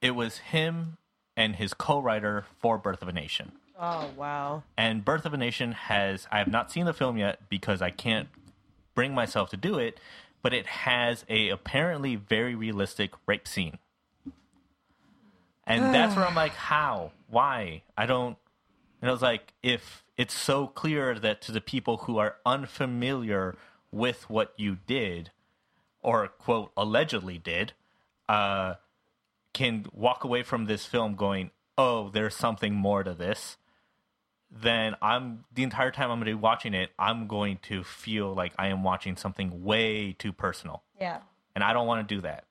[0.00, 0.98] it was him
[1.36, 3.52] and his co-writer for Birth of a Nation.
[3.78, 4.64] Oh wow.
[4.76, 7.90] And Birth of a Nation has I have not seen the film yet because I
[7.90, 8.28] can't
[8.94, 10.00] bring myself to do it,
[10.42, 13.78] but it has a apparently very realistic rape scene.
[15.64, 17.12] And that's where I'm like, how?
[17.28, 17.82] Why?
[17.96, 18.36] I don't
[19.00, 23.56] and I was like, if it's so clear that to the people who are unfamiliar
[23.92, 25.30] with what you did,
[26.02, 27.72] or quote allegedly did,
[28.28, 28.74] uh,
[29.52, 33.56] can walk away from this film going, "Oh, there's something more to this."
[34.50, 38.34] Then I'm the entire time I'm going to be watching it, I'm going to feel
[38.34, 41.20] like I am watching something way too personal, Yeah.
[41.54, 42.44] and I don't want to do that.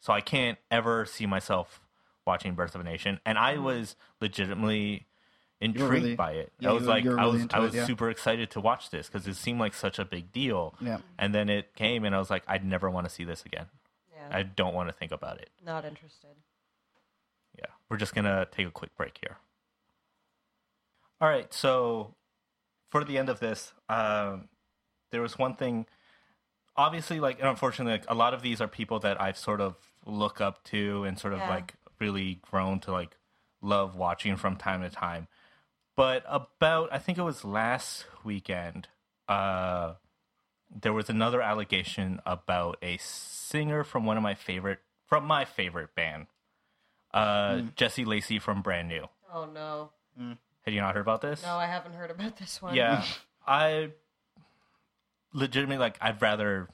[0.00, 1.80] So I can't ever see myself
[2.26, 3.64] watching Birth of a Nation, and I mm-hmm.
[3.64, 5.06] was legitimately
[5.60, 6.52] intrigued really- by it.
[6.58, 7.86] yeah, I was like, you're I was, into I it, was yeah.
[7.86, 10.74] super excited to watch this because it seemed like such a big deal.
[10.80, 10.98] Yeah.
[11.18, 13.66] And then it came, and I was like, I'd never want to see this again.
[14.14, 14.36] Yeah.
[14.38, 15.50] I don't want to think about it.
[15.64, 16.36] Not interested.
[17.58, 19.36] Yeah, we're just gonna take a quick break here.
[21.22, 22.16] All right, so
[22.90, 24.48] for the end of this, um,
[25.12, 25.86] there was one thing.
[26.76, 29.76] Obviously, like and unfortunately, like, a lot of these are people that I've sort of
[30.04, 31.48] look up to and sort of Yeah.
[31.48, 33.16] like really grown to like
[33.60, 35.28] love watching from time to time.
[35.94, 38.88] But about I think it was last weekend,
[39.28, 39.94] uh,
[40.74, 45.94] there was another allegation about a singer from one of my favorite from my favorite
[45.94, 46.26] band,
[47.14, 49.06] uh, Jesse Lacey from Brand New.
[49.32, 49.90] Oh no.
[50.62, 51.42] Had you not heard about this?
[51.42, 52.74] No, I haven't heard about this one.
[52.74, 53.04] Yeah,
[53.46, 53.90] I
[55.32, 55.98] legitimately like.
[56.00, 56.68] I'd rather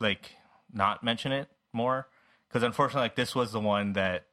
[0.00, 0.32] like
[0.72, 2.08] not mention it more
[2.48, 4.26] because unfortunately, like this was the one that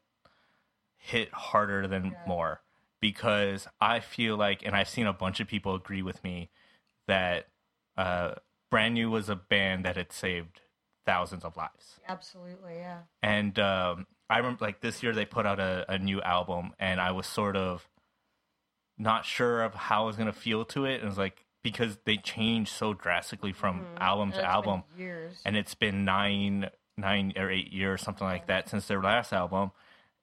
[0.97, 2.61] hit harder than more
[2.99, 6.49] because I feel like, and I've seen a bunch of people agree with me
[7.07, 7.47] that
[7.97, 8.35] uh,
[8.71, 10.61] Brand New was a band that had saved
[11.05, 11.99] thousands of lives.
[12.07, 12.77] Absolutely.
[12.77, 12.99] Yeah.
[13.21, 16.99] And um, I remember like this year they put out a, a new album, and
[16.99, 17.87] I was sort of
[18.97, 20.95] not sure of how I was gonna feel to it.
[20.95, 25.41] And it was like because they changed so drastically from album to album, Years.
[25.45, 29.71] and it's been nine nine or eight years, something like that, since their last album.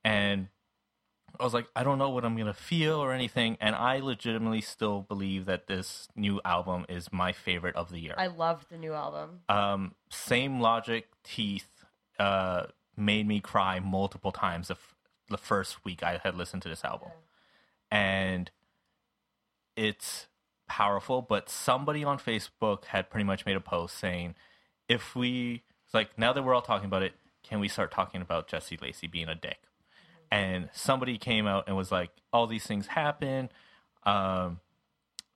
[0.05, 0.49] And
[1.41, 3.57] I was like, I don't know what I'm gonna feel or anything.
[3.61, 8.15] And I legitimately still believe that this new album is my favorite of the year
[8.17, 9.41] I loved the new album.
[9.49, 11.85] um, same logic teeth
[12.19, 14.95] uh, made me cry multiple times the, f-
[15.31, 17.09] the first week i had listened to this album
[17.91, 18.51] and
[19.77, 20.27] it's
[20.69, 24.35] powerful but somebody on facebook had pretty much made a post saying
[24.89, 28.49] if we like now that we're all talking about it can we start talking about
[28.49, 29.59] jesse lacey being a dick?
[30.31, 33.51] And somebody came out and was like all these things happen.
[34.05, 34.61] Um,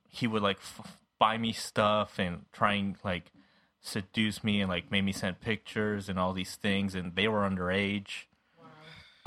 [0.09, 3.31] he would like f- buy me stuff and try and like
[3.83, 7.41] seduce me and like made me send pictures and all these things and they were
[7.41, 8.25] underage.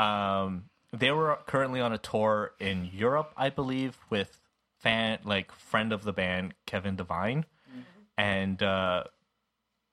[0.04, 4.40] Um they were currently on a tour in europe i believe with
[4.80, 7.46] fan like friend of the band kevin devine.
[8.18, 9.04] And uh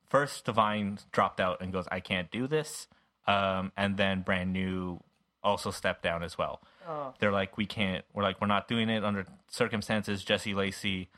[0.09, 2.87] first devine dropped out and goes i can't do this.
[3.27, 5.01] Um and then brand new
[5.43, 6.61] also stepped down as well.
[6.89, 7.15] Oh.
[7.19, 10.25] they're like we can't we're like we're not doing it under circumstances.
[10.25, 11.09] Jesse lacey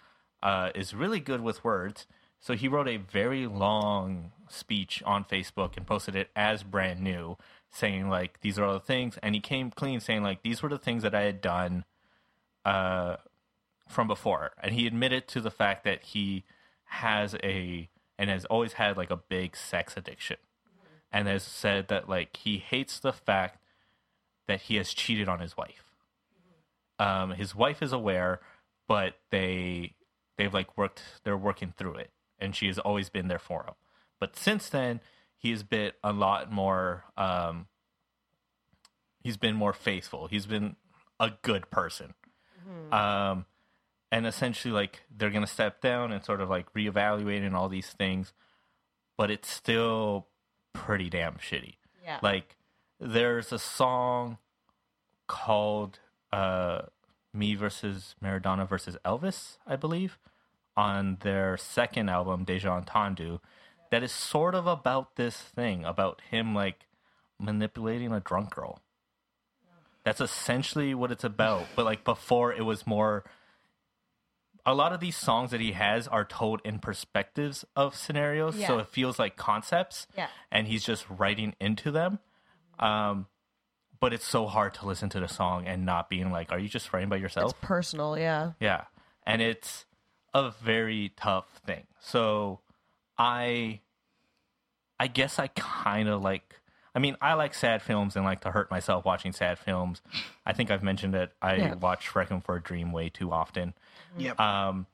[0.43, 2.07] uh, is really good with words.
[2.41, 7.37] So he wrote a very long speech on facebook and posted it as brand new
[7.71, 10.69] saying like these are all the things and he came clean saying like these were
[10.69, 11.85] the things that i had done
[12.65, 13.17] uh,
[13.89, 16.45] from before and he admitted to the fact that he
[16.85, 20.37] has a and has always had like a big sex addiction
[21.13, 23.59] and has said that like he hates the fact
[24.47, 25.85] that he has cheated on his wife.
[26.99, 28.41] Um, his wife is aware,
[28.89, 29.95] but they
[30.37, 33.75] they've like worked they're working through it, and she has always been there for him.
[34.19, 35.01] But since then,
[35.37, 37.05] he's been a lot more.
[37.17, 37.67] Um,
[39.23, 40.27] he's been more faithful.
[40.27, 40.77] He's been
[41.21, 42.15] a good person.
[42.93, 43.47] Um,
[44.11, 47.89] and essentially, like they're gonna step down and sort of like reevaluate and all these
[47.91, 48.33] things,
[49.17, 50.27] but it's still
[50.73, 52.21] pretty damn shitty Yeah.
[52.23, 52.57] like
[53.01, 54.39] there's a song
[55.27, 55.99] called
[56.33, 56.83] uh
[57.35, 60.19] Me versus Maradona versus Elvis, I believe,
[60.77, 63.41] on their second album, Deja Entendu,
[63.91, 66.87] that is sort of about this thing about him like
[67.39, 68.81] manipulating a drunk girl.
[70.05, 71.67] That's essentially what it's about.
[71.77, 73.25] But like before, it was more.
[74.69, 78.79] A lot of these songs that he has are told in perspectives of scenarios, so
[78.79, 80.29] it feels like concepts Yeah.
[80.51, 82.19] and he's just writing into them.
[82.79, 83.29] Um,
[83.99, 86.69] but it's so hard to listen to the song and not being like, "Are you
[86.69, 88.53] just writing by yourself?" It's personal, yeah.
[88.61, 88.85] Yeah,
[89.25, 89.87] and it's
[90.35, 91.87] a very tough thing.
[91.99, 92.61] So,
[93.17, 93.81] I,
[95.01, 96.61] I guess I kind of like.
[96.95, 100.03] I mean, I like sad films and like to hurt myself watching sad films.
[100.45, 101.75] I think I've mentioned that I Yeah.
[101.75, 103.75] watch Requiem for a Dream way too often.
[104.19, 104.39] Yep.
[104.41, 104.87] Um,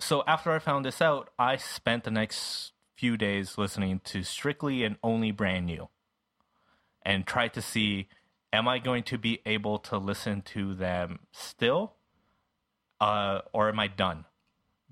[0.00, 4.84] so after I found this out, I spent the next few days listening to strictly
[4.84, 5.88] and only brand new,
[7.02, 8.08] and tried to see,
[8.52, 11.94] am I going to be able to listen to them still,
[13.00, 14.24] uh, or am I done?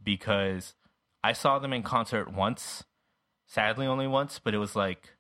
[0.02, 0.74] Because
[1.24, 2.84] I saw them in concert once,
[3.46, 5.14] sadly only once, but it was like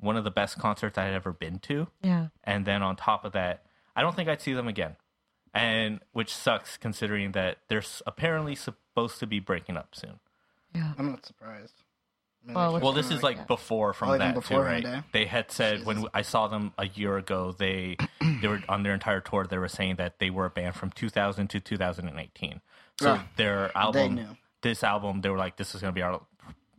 [0.00, 2.28] one of the best concerts I had ever been to Yeah.
[2.44, 3.64] and then on top of that,
[3.96, 4.96] I don't think I'd see them again,
[5.54, 10.20] and which sucks considering that they're apparently supposed to be breaking up soon.
[10.74, 10.92] Yeah.
[10.98, 11.82] I'm not surprised.
[12.44, 15.02] I mean, Well, Well, this is like before from Oh, even that too, right?
[15.12, 17.96] They had said when I saw them a year ago, they
[18.40, 19.46] they were on their entire tour.
[19.48, 22.60] They were saying that they were a band from 2000 to 2018.
[23.00, 23.22] So Yeah.
[23.36, 24.36] their album, knew.
[24.62, 26.20] this album, they were like, this is going to be our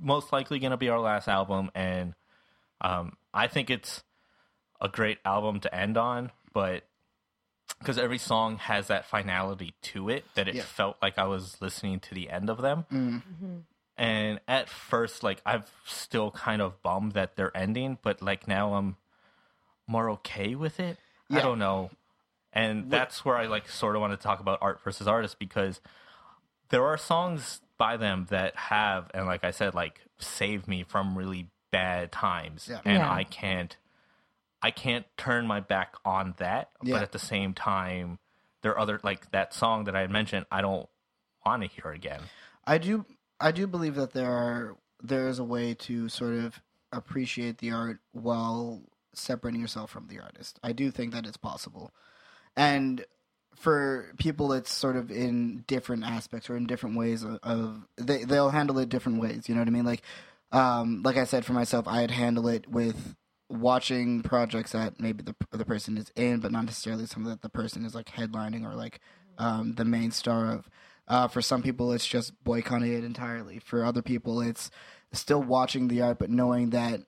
[0.01, 2.13] most likely going to be our last album, and
[2.81, 4.01] um, I think it's
[4.79, 6.87] a great album to end on, but
[7.79, 10.63] because every song has that finality to it that it Yeah.
[10.63, 12.85] felt like I was listening to the end of them.
[12.91, 13.63] Mm.
[13.97, 18.73] And at first, like I'm still kind of bummed that they're ending, but like now
[18.75, 18.97] I'm
[19.87, 20.97] more okay with it.
[21.31, 21.91] I don't know,
[22.53, 25.79] and that's where I like sort of want to talk about art versus artist because
[26.69, 31.15] there are songs by them that have, and like I said, like saved me from
[31.17, 32.81] really bad times, Yeah.
[32.83, 33.11] and Yeah.
[33.11, 33.77] I can't,
[34.61, 36.69] I can't turn my back on that.
[36.83, 36.95] Yeah.
[36.95, 38.19] But at the same time,
[38.61, 40.45] there are other like that song that I had mentioned.
[40.51, 40.89] I don't
[41.45, 42.21] want to hear again.
[42.65, 43.05] I do
[43.39, 47.71] I do believe that there are there is a way to sort of appreciate the
[47.71, 48.81] art while
[49.13, 50.59] separating yourself from the artist.
[50.63, 51.91] I do think that it's possible.
[52.55, 53.05] And
[53.55, 58.23] for people it's sort of in different aspects or in different ways of, of they
[58.23, 59.85] they'll handle it different ways, you know what I mean?
[59.85, 60.03] Like
[60.51, 63.15] um like I said for myself, I'd handle it with
[63.49, 67.49] watching projects that maybe the the person is in but not necessarily something that the
[67.49, 68.99] person is like headlining or like
[69.37, 70.69] um the main star of.
[71.07, 73.57] Uh, for some people, it's just boycotting it entirely.
[73.57, 74.69] For other people, it's
[75.11, 77.01] still watching the art, but knowing that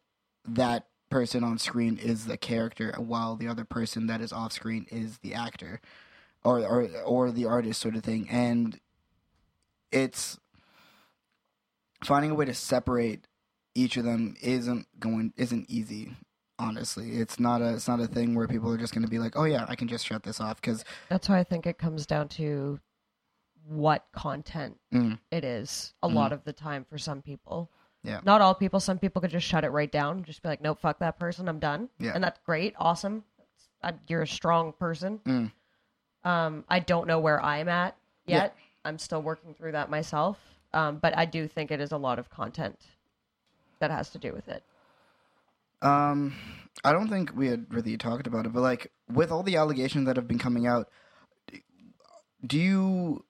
[0.44, 4.88] that person on screen is the character, while the other person that is off screen
[4.90, 5.80] is the actor,
[6.44, 8.28] or or or the artist, sort of thing.
[8.32, 8.80] And
[9.92, 10.40] it's
[12.04, 13.28] finding a way to separate
[13.76, 16.16] each of them isn't going isn't easy.
[16.62, 19.18] Honestly, it's not a it's not a thing where people are just going to be
[19.20, 21.78] like, oh yeah, I can just shut this off because That's why I think it
[21.78, 22.80] comes down to
[23.68, 25.20] what content Mm.
[25.32, 27.70] it is a lot of the time for some people.
[28.04, 28.20] Yeah.
[28.24, 28.80] Not all people.
[28.80, 30.24] Some people could just shut it right down.
[30.24, 31.48] Just be like, nope, fuck that person.
[31.48, 31.90] I'm done.
[32.00, 32.12] Yeah.
[32.16, 32.74] And that's great.
[32.78, 33.24] Awesome.
[33.84, 35.20] I, you're a strong person.
[35.26, 35.52] Mm.
[36.24, 37.96] Um, I don't know where I'm at
[38.26, 38.56] yet.
[38.86, 40.40] I'm still working through that myself.
[40.74, 42.80] Um, but I do think it is a lot of content
[43.80, 44.64] that has to do with it.
[45.82, 46.36] Um,
[46.84, 50.06] I don't think we had really talked about it, but like with all the allegations
[50.08, 50.90] that have been coming out,
[52.46, 53.26] do you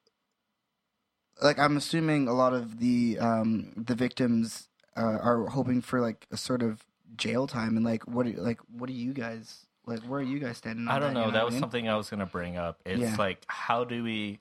[1.41, 1.59] like?
[1.59, 6.37] I'm assuming a lot of the um the victims uh, are hoping for like a
[6.37, 6.83] sort of
[7.15, 9.99] jail time, and like what do like what do you guys like?
[10.01, 10.87] Where are you guys standing?
[10.87, 11.25] On I don't that, know.
[11.27, 11.59] you that was I mean?
[11.61, 12.79] something I was going to bring up.
[12.85, 13.15] It's Yeah.
[13.17, 14.39] like, how do we?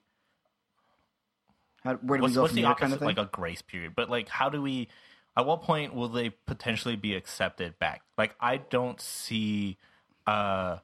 [1.83, 2.81] How, where do What's, we go what's the opposite?
[2.81, 4.87] kind of like a grace period, but like, how do we?
[5.37, 8.01] At what point will they potentially be accepted back?
[8.17, 9.77] Like, I don't see.
[10.27, 10.77] uh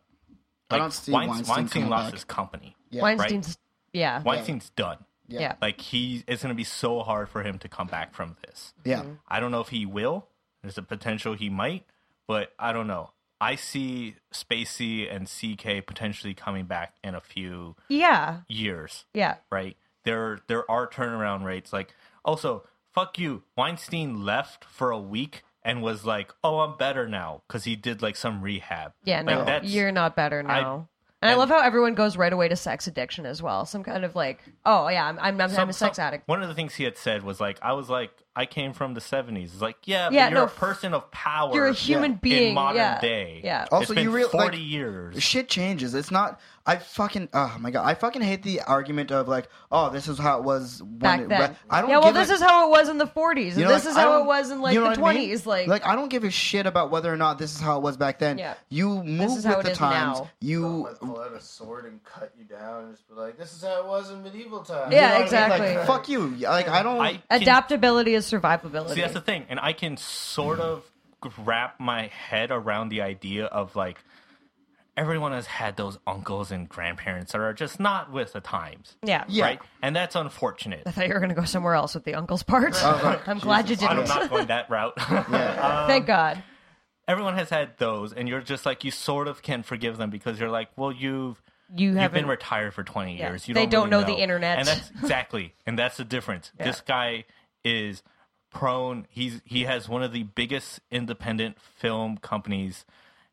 [0.69, 2.13] I like, don't see Wein- Weinstein Weinstein lost back.
[2.13, 2.75] his company.
[2.89, 3.01] Yeah.
[3.01, 3.57] Weinstein's,
[3.93, 4.21] yeah.
[4.23, 4.97] Weinstein's done.
[5.27, 5.39] yeah.
[5.39, 5.55] Yeah.
[5.61, 8.73] Like he, it's going to be so hard for him to come back from this.
[8.85, 10.27] yeah, I don't know if he will.
[10.61, 11.85] There's a potential he might,
[12.27, 13.11] but I don't know.
[13.39, 18.39] I see Spacey and CK potentially coming back in a few Yeah.
[18.49, 19.35] years, Yeah.
[19.51, 19.77] right?
[20.03, 21.71] There there are turnaround rates.
[21.71, 21.93] Like
[22.25, 22.65] also,
[22.97, 23.43] fuck you.
[23.55, 28.01] Weinstein left for a week and was like, "Oh, I'm better now" because he did
[28.01, 28.93] like some rehab.
[29.03, 30.87] Yeah, Like, no, that's- you're not better I- now.
[31.21, 33.65] and I and- love how everyone goes right away to sex addiction as well.
[33.65, 36.27] Some kind of like, oh yeah, I'm I'm, I'm, some- a sex some- addict.
[36.27, 38.93] One of the things he had said was like, I was like, I came from
[38.93, 39.45] the '70s.
[39.45, 41.53] It's like, yeah, Yeah, but you're no, a person of power.
[41.53, 42.17] You're a human Yeah.
[42.21, 42.47] being.
[42.49, 42.99] in modern yeah.
[43.01, 43.41] day.
[43.43, 43.63] Yeah.
[43.63, 45.23] It's Also, been you real- 40 like, years.
[45.23, 45.93] shit changes.
[45.95, 46.39] It's not.
[46.69, 47.29] I fucking.
[47.33, 47.85] Oh my god.
[47.87, 51.19] I fucking hate the argument of like, oh, this is how it was when Back
[51.21, 51.55] it, then.
[51.69, 51.89] I don't.
[51.89, 53.85] yeah, well, this a- is how it was in the 40s, and You know, this
[53.85, 55.29] like, is how it was in like you know the what I mean?
[55.29, 55.45] 20s.
[55.45, 57.83] Like, like I don't give a shit about whether or not this is how it
[57.83, 58.37] was back then.
[58.37, 58.55] Yeah.
[58.67, 60.19] You move with the times.
[60.19, 60.29] now.
[60.41, 63.63] You pull out a sword and cut you down and just be like, "This is
[63.63, 65.23] how it was in medieval times." Yeah, you know what I mean?
[65.23, 65.75] exactly.
[65.77, 66.27] Like, fuck you.
[66.27, 66.99] Like I don't.
[66.99, 68.95] I adaptability is survivability.
[68.95, 70.83] See, that's the thing, and I can sort of
[71.39, 73.97] wrap my head around the idea of like
[74.95, 79.23] everyone has had those uncles and grandparents that are just not with the times, yeah.
[79.27, 79.43] Yeah.
[79.45, 79.59] right?
[79.81, 80.83] And that's unfortunate.
[80.87, 82.73] I thought you were going to go somewhere else with the uncle's part.
[82.77, 83.91] Oh, I'm glad you didn't.
[83.99, 84.29] I'm didn't.
[84.29, 84.93] going that route.
[85.09, 86.41] Um, Thank God.
[87.07, 90.39] Everyone has had those, and you're just like you sort of can forgive them because
[90.39, 91.41] you're like, well, you've
[91.73, 93.29] You you've been retired for 20 Yeah.
[93.29, 93.47] years.
[93.47, 94.57] You They don't, don't really know the internet.
[94.59, 96.51] and that's exactly, and that's the difference.
[96.59, 96.65] Yeah.
[96.65, 97.25] This guy
[97.63, 98.01] is
[98.51, 99.07] prone.
[99.09, 102.85] He's he has one of the biggest independent film companies,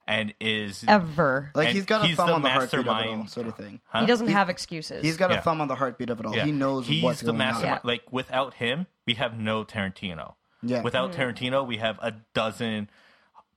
[0.07, 1.51] and is ever.
[1.55, 3.31] like he's got a he's thumb the on the heartbeat of it all, mastermind.
[3.31, 3.81] sort of thing.
[3.87, 4.01] Huh?
[4.01, 5.03] he doesn't He's- have excuses.
[5.05, 5.41] He's got a Yeah.
[5.41, 6.35] thumb on the heartbeat of it all.
[6.37, 6.45] Yeah.
[6.45, 7.81] He knows he's what's the going mastermind.
[7.85, 7.89] Yeah.
[7.91, 10.35] Like without him, we have no Tarantino.
[10.63, 10.83] Yeah.
[10.83, 11.21] Without Mm-hmm.
[11.47, 12.89] Tarantino, we have a dozen,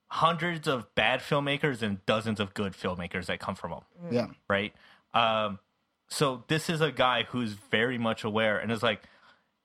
[0.10, 3.82] hundreds of bad filmmakers and dozens of good filmmakers that come from him.
[4.12, 4.28] Yeah.
[4.48, 4.74] right?
[5.14, 5.60] Um,
[6.10, 9.02] so this is a guy who's very much aware and is like,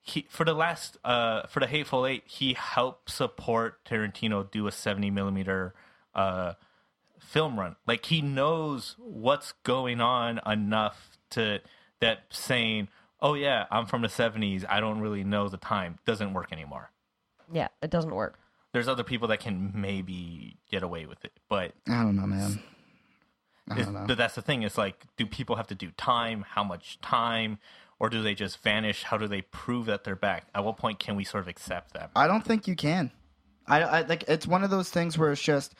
[0.02, 4.72] he for the last uh for the Hateful Eight, he helped support Tarantino do a
[4.72, 5.74] seventy millimeter
[6.14, 6.54] uh
[7.20, 7.76] film run.
[7.86, 11.60] Like he knows what's going on enough to
[12.00, 12.88] that saying,
[13.20, 14.64] "Oh yeah, I'm from the '70s.
[14.68, 16.90] I don't really know the time." Doesn't work anymore.
[17.52, 18.38] yeah, it doesn't work.
[18.72, 22.60] There's other people that can maybe get away with it, but I don't know, man.
[23.68, 24.04] I don't know.
[24.08, 24.62] but that's the thing.
[24.62, 26.44] It's like, do people have to do time?
[26.48, 27.58] How much time?
[28.02, 29.04] Or do they just vanish?
[29.04, 30.48] How do they prove that they're back?
[30.56, 32.10] At what point can we sort of accept them?
[32.16, 33.12] I don't think you can.
[33.64, 35.76] I, I like it's one of those things where it's just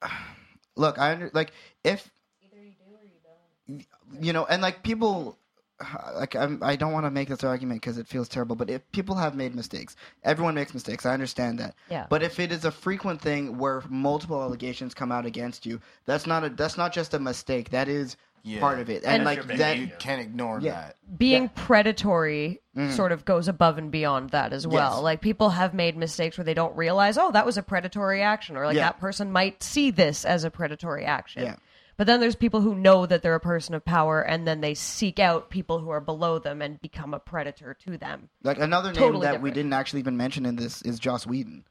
[0.76, 0.96] look.
[0.96, 1.50] I under, like
[1.82, 2.08] if
[2.40, 3.80] Either you do or you
[4.12, 4.24] don't.
[4.24, 5.36] you know, and like people,
[6.14, 8.88] like I'm, I don't want to make this argument because it feels terrible, but if
[8.92, 11.04] people have made mistakes, everyone makes mistakes.
[11.04, 11.74] I understand that.
[11.90, 12.06] Yeah.
[12.08, 16.28] But if it is a frequent thing where multiple allegations come out against you, that's
[16.28, 17.70] not a that's not just a mistake.
[17.70, 18.60] That is Yeah.
[18.60, 19.78] part of it, And- and, like Your that.
[19.78, 20.72] You can't ignore Yeah.
[20.72, 21.18] that.
[21.18, 22.92] Being predatory mm-hmm.
[22.92, 24.94] sort of goes above and beyond that as well.
[24.96, 25.02] Yes.
[25.02, 28.56] Like people have made mistakes where they don't realize, oh, that was a predatory action,
[28.56, 28.86] or like Yeah.
[28.86, 31.42] that person might see this as a predatory action.
[31.42, 31.56] Yeah.
[31.96, 34.74] But then there's people who know that they're a person of power, and then they
[34.74, 38.28] seek out people who are below them and become a predator to them.
[38.42, 41.64] Like another name Totally that we didn't actually even mention in this is Joss Whedon.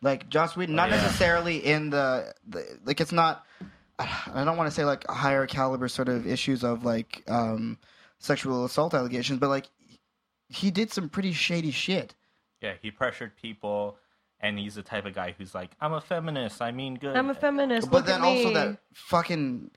[0.00, 1.02] Like Joss Whedon, not oh, yeah.
[1.02, 3.46] necessarily in the, the like it's not.
[3.98, 7.78] I don't want to say like higher caliber sort of issues of like um,
[8.18, 9.68] sexual assault allegations, but like
[10.48, 12.14] he did some pretty shady shit.
[12.60, 13.96] Yeah, he pressured people,
[14.40, 16.62] and he's the type of guy who's like, "I'm a feminist.
[16.62, 17.90] I mean good." I'm a feminist.
[17.90, 18.54] But look then at also me.
[18.54, 19.70] that fucking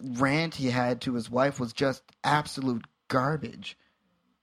[0.00, 3.76] rant he had to his wife was just absolute garbage.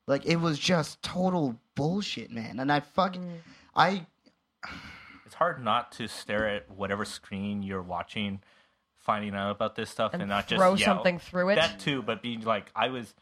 [0.07, 2.59] Like it was just total bullshit, man.
[2.59, 3.39] And I fucking Mm.
[3.75, 4.05] I
[5.25, 8.41] it's hard not to stare at whatever screen you're watching,
[9.09, 10.85] finding out about this stuff, and, And not just throw yell.
[10.95, 11.55] something through it.
[11.55, 13.13] That too, but being like, I was,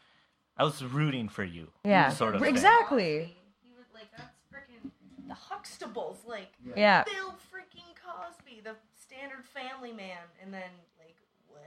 [0.56, 1.68] I was rooting for you.
[1.84, 2.50] yeah, sort of thing.
[2.50, 3.34] exactly.
[3.62, 4.90] He like, that's freaking
[5.26, 7.04] the Huxtables, like Yeah.
[7.04, 11.16] Bill freaking Cosby, the standard family man, and then like
[11.48, 11.62] what?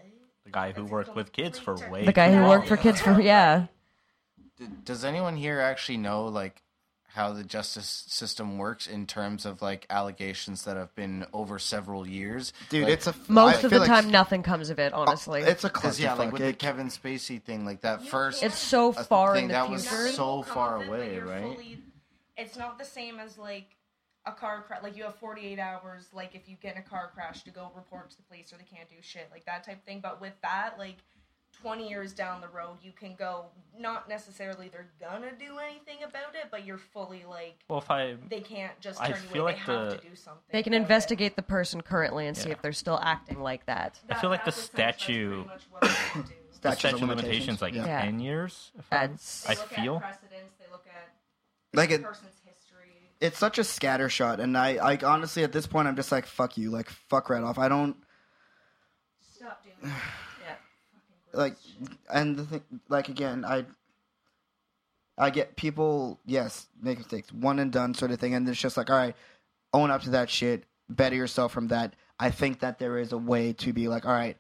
[0.46, 3.02] The guy who That's worked with kids for way The guy who worked for kids
[3.02, 3.66] for yeah.
[4.84, 6.62] Does anyone here actually know like
[7.14, 12.08] how the justice system works in terms of like allegations that have been over several
[12.08, 12.54] years?
[12.70, 14.94] dude, Like, it's a Most I of the like- time, nothing comes of it.
[14.94, 16.32] Honestly, oh, It's a Because yeah, like clusterfuck.
[16.34, 18.44] with the Kevin Spacey thing, like that first.
[18.44, 20.08] it's so far thing in the that was future.
[20.08, 21.42] so Nothing will far come it, away, right?
[21.56, 21.84] fully-
[22.38, 23.76] it's not the same as like
[24.26, 24.82] a car crash.
[24.84, 26.08] Like you have 48 hours.
[26.14, 28.58] Like if you get in a car crash to go report to the police or
[28.58, 30.00] they can't do shit like that type of thing.
[30.00, 30.98] But with that, like
[31.62, 33.46] 20 years down the road, you can go.
[33.78, 38.16] Not necessarily they're gonna do anything about it, but you're fully like Well, if I,
[38.30, 39.54] they can't just I turn you feel away.
[39.54, 40.44] like they have the- to do something.
[40.52, 40.84] They can about it.
[40.84, 42.56] investigate the person currently and see Yeah.
[42.56, 44.00] if they're still acting like that.
[44.10, 46.28] I feel like the that's essentially statute- pretty much what they do.
[46.52, 47.86] the Statute of statute of limitations, limitations, like yeah.
[47.86, 48.02] Yeah.
[48.02, 48.72] ten years.
[48.78, 49.96] If I'm- That's I look feel.
[49.98, 50.54] at precedents.
[50.60, 51.10] They look at
[51.74, 53.10] like the it, person's history.
[53.20, 56.58] it's such a scattershot, and I, I honestly at this point I'm just like fuck
[56.58, 57.58] you, like fuck right off.
[57.58, 57.96] I don't
[59.36, 59.90] Stop doing that.
[60.46, 60.56] yeah.
[61.34, 61.56] Like,
[62.14, 63.66] and the thing, like again, I,
[65.18, 68.78] I get people, yes, make mistakes, one and done sort of thing, and it's just
[68.78, 69.16] like, all right,
[69.74, 71.96] own up to that shit, better yourself from that.
[72.20, 74.38] I think that there is a way to be like, all right,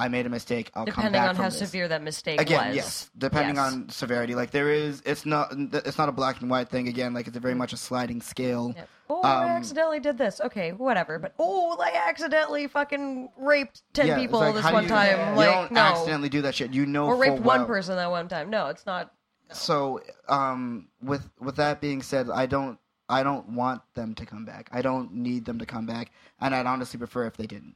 [0.00, 0.70] I made a mistake.
[0.74, 1.58] I'll come Depending back on from how this.
[1.58, 2.76] severe that mistake Again, was.
[2.76, 3.72] yes, depending Yes.
[3.72, 4.34] on severity.
[4.34, 6.88] Like there is, it's not, it's not a black and white thing.
[6.88, 8.74] Again, like it's a very much a sliding scale.
[9.10, 10.40] Oh, I Um, accidentally did this.
[10.40, 11.18] Okay, whatever.
[11.18, 14.82] But oh, I accidentally fucking raped ten Yeah, it's people like, this how do one
[14.84, 15.18] you, time.
[15.32, 16.72] You like don't no, accidentally do that shit.
[16.72, 17.66] You know, or raped full one well.
[17.66, 18.48] person that one time.
[18.50, 19.12] No, it's not.
[19.52, 22.78] So, um, with with that being said, I don't
[23.08, 24.70] I don't want them to come back.
[24.72, 27.74] I don't need them to come back, and I'd honestly prefer if they didn't.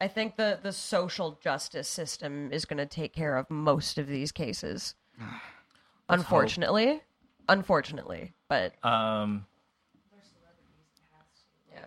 [0.00, 4.06] I think the the social justice system is going to take care of most of
[4.06, 4.94] these cases.
[6.08, 7.00] Unfortunately,
[7.48, 9.44] unfortunately, but Um,
[11.72, 11.80] yeah.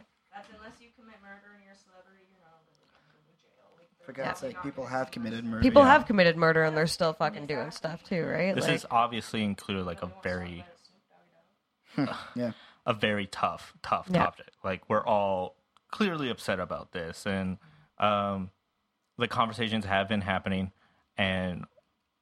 [0.57, 3.72] Unless you commit murder and you're a celebrity, you're not going to go to jail.
[3.78, 5.62] Like, For God's sake, people have committed murder.
[5.62, 5.91] people Yeah.
[5.93, 8.53] have committed murder and they're still fucking doing stuff too, right?
[8.53, 10.66] this like, is obviously included like a very
[12.36, 12.51] yeah,
[12.86, 14.26] a very tough, tough Yeah.
[14.26, 14.49] topic.
[14.64, 15.55] Like we're all
[15.89, 17.57] clearly upset about this, and
[18.02, 18.49] um,
[19.18, 20.72] the conversations have been happening.
[21.18, 21.66] And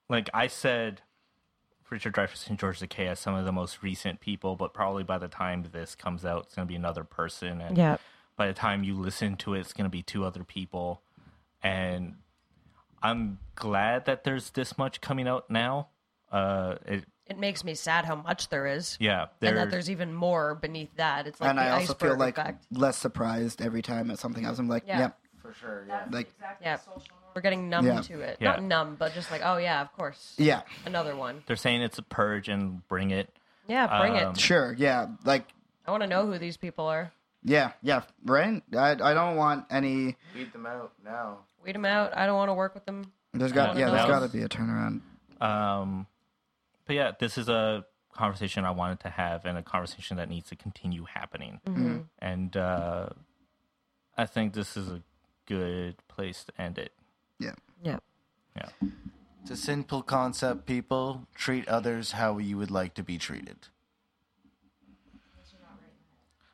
[0.08, 1.00] like I said,
[1.90, 5.18] Richard Dreyfuss and George Takei as some of the most recent people, but probably by
[5.18, 7.60] the time this comes out, it's going to be another person.
[7.60, 7.96] And yeah.
[8.36, 11.02] by the time you listen to it, it's going to be two other people.
[11.62, 12.16] And
[13.02, 15.88] I'm glad that there's this much coming out now.
[16.30, 18.96] Uh, it, It makes me sad how much there is.
[19.00, 21.26] yeah, and that there's even more beneath that.
[21.26, 22.66] It's like and the I also feel like effect.
[22.70, 24.58] less surprised every time at something else.
[24.58, 24.98] I'm like, Yeah.
[25.00, 25.18] yep,
[25.52, 26.04] For sure, yeah.
[26.10, 27.32] like, exactly Yeah, social norm.
[27.34, 28.00] we're getting numb Yeah.
[28.02, 28.38] to it.
[28.40, 28.50] Yeah.
[28.52, 31.42] Not numb, but just like, oh yeah, of course, yeah, another one.
[31.46, 33.28] they're saying it's a purge and bring it.
[33.66, 34.40] Yeah, bring Um, it.
[34.40, 35.46] sure, yeah, like,
[35.86, 37.12] I want to know who these people are.
[37.42, 38.62] yeah, yeah, right.
[38.76, 40.16] I I don't want any.
[40.34, 41.38] Weed them out now.
[41.64, 42.16] Weed them out.
[42.16, 43.12] I don't want to work with them.
[43.32, 45.00] There's got Yeah, yeah, there's that got to be a turnaround.
[45.40, 46.06] Um,
[46.86, 50.48] but yeah, this is a conversation I wanted to have and a conversation that needs
[50.48, 51.60] to continue happening.
[51.66, 51.98] Mm-hmm.
[52.18, 53.10] And uh,
[54.18, 55.00] I think this is a
[55.50, 56.92] good place to end it.
[57.40, 57.98] Yeah, Yeah.
[58.56, 58.68] Yeah.
[59.42, 61.26] It's a simple concept, people.
[61.34, 63.56] Treat others how you would like to be treated.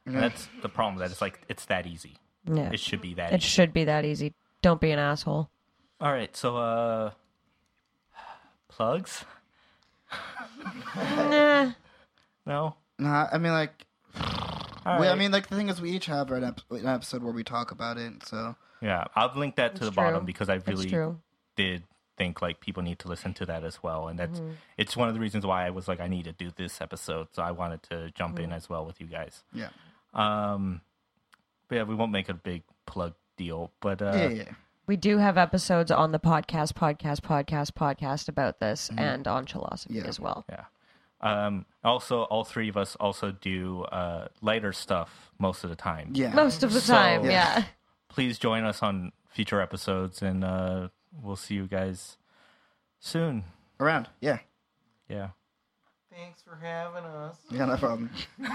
[0.07, 0.99] And that's the problem.
[1.01, 2.17] That it's like it's that easy.
[2.45, 2.71] Yeah.
[2.73, 3.33] It should be that.
[3.33, 3.49] It easy.
[3.49, 4.35] should be that easy.
[4.63, 5.51] Don't be an asshole.
[6.01, 6.35] All right.
[6.37, 7.11] So uh,
[8.69, 9.25] plugs.
[10.97, 11.73] Nah.
[12.47, 12.77] No.
[13.01, 13.85] nah, I mean like.
[14.87, 17.22] All we, I mean, like the thing is, we each have an, ep- an episode
[17.22, 18.24] where we talk about it.
[18.26, 20.26] So Yeah, I'll link that to It's the bottom true.
[20.26, 21.18] because I It's really true.
[21.57, 21.82] did
[22.16, 24.53] think like people need to listen to that as well, and that's Mm-hmm.
[24.78, 27.28] it's one of the reasons why I was like I need to do this episode,
[27.32, 28.45] so I wanted to jump Mm-hmm.
[28.45, 29.43] in as well with you guys.
[29.53, 29.68] yeah,
[30.14, 30.80] Um,
[31.68, 34.53] but yeah, we won't make a big plug deal, but uh, yeah, yeah.
[34.87, 39.95] We do have episodes on the podcast, podcast, podcast, podcast about this, and on Chilosophy
[39.95, 40.05] Yeah.
[40.05, 40.45] as well.
[40.49, 40.64] yeah.
[41.27, 46.11] Um, also, all three of us also do uh, lighter stuff most of the time.
[46.14, 46.33] yeah.
[46.35, 47.31] Most of the So- time, Yeah.
[47.59, 47.64] yeah.
[48.09, 50.89] Please join us on future episodes, and uh,
[51.22, 52.16] we'll see you guys
[52.99, 53.45] soon.
[53.79, 54.09] around.
[54.20, 54.39] Yeah,
[55.09, 55.29] Yeah.
[56.11, 57.37] Thanks for having us.
[57.51, 58.11] yeah, no problem.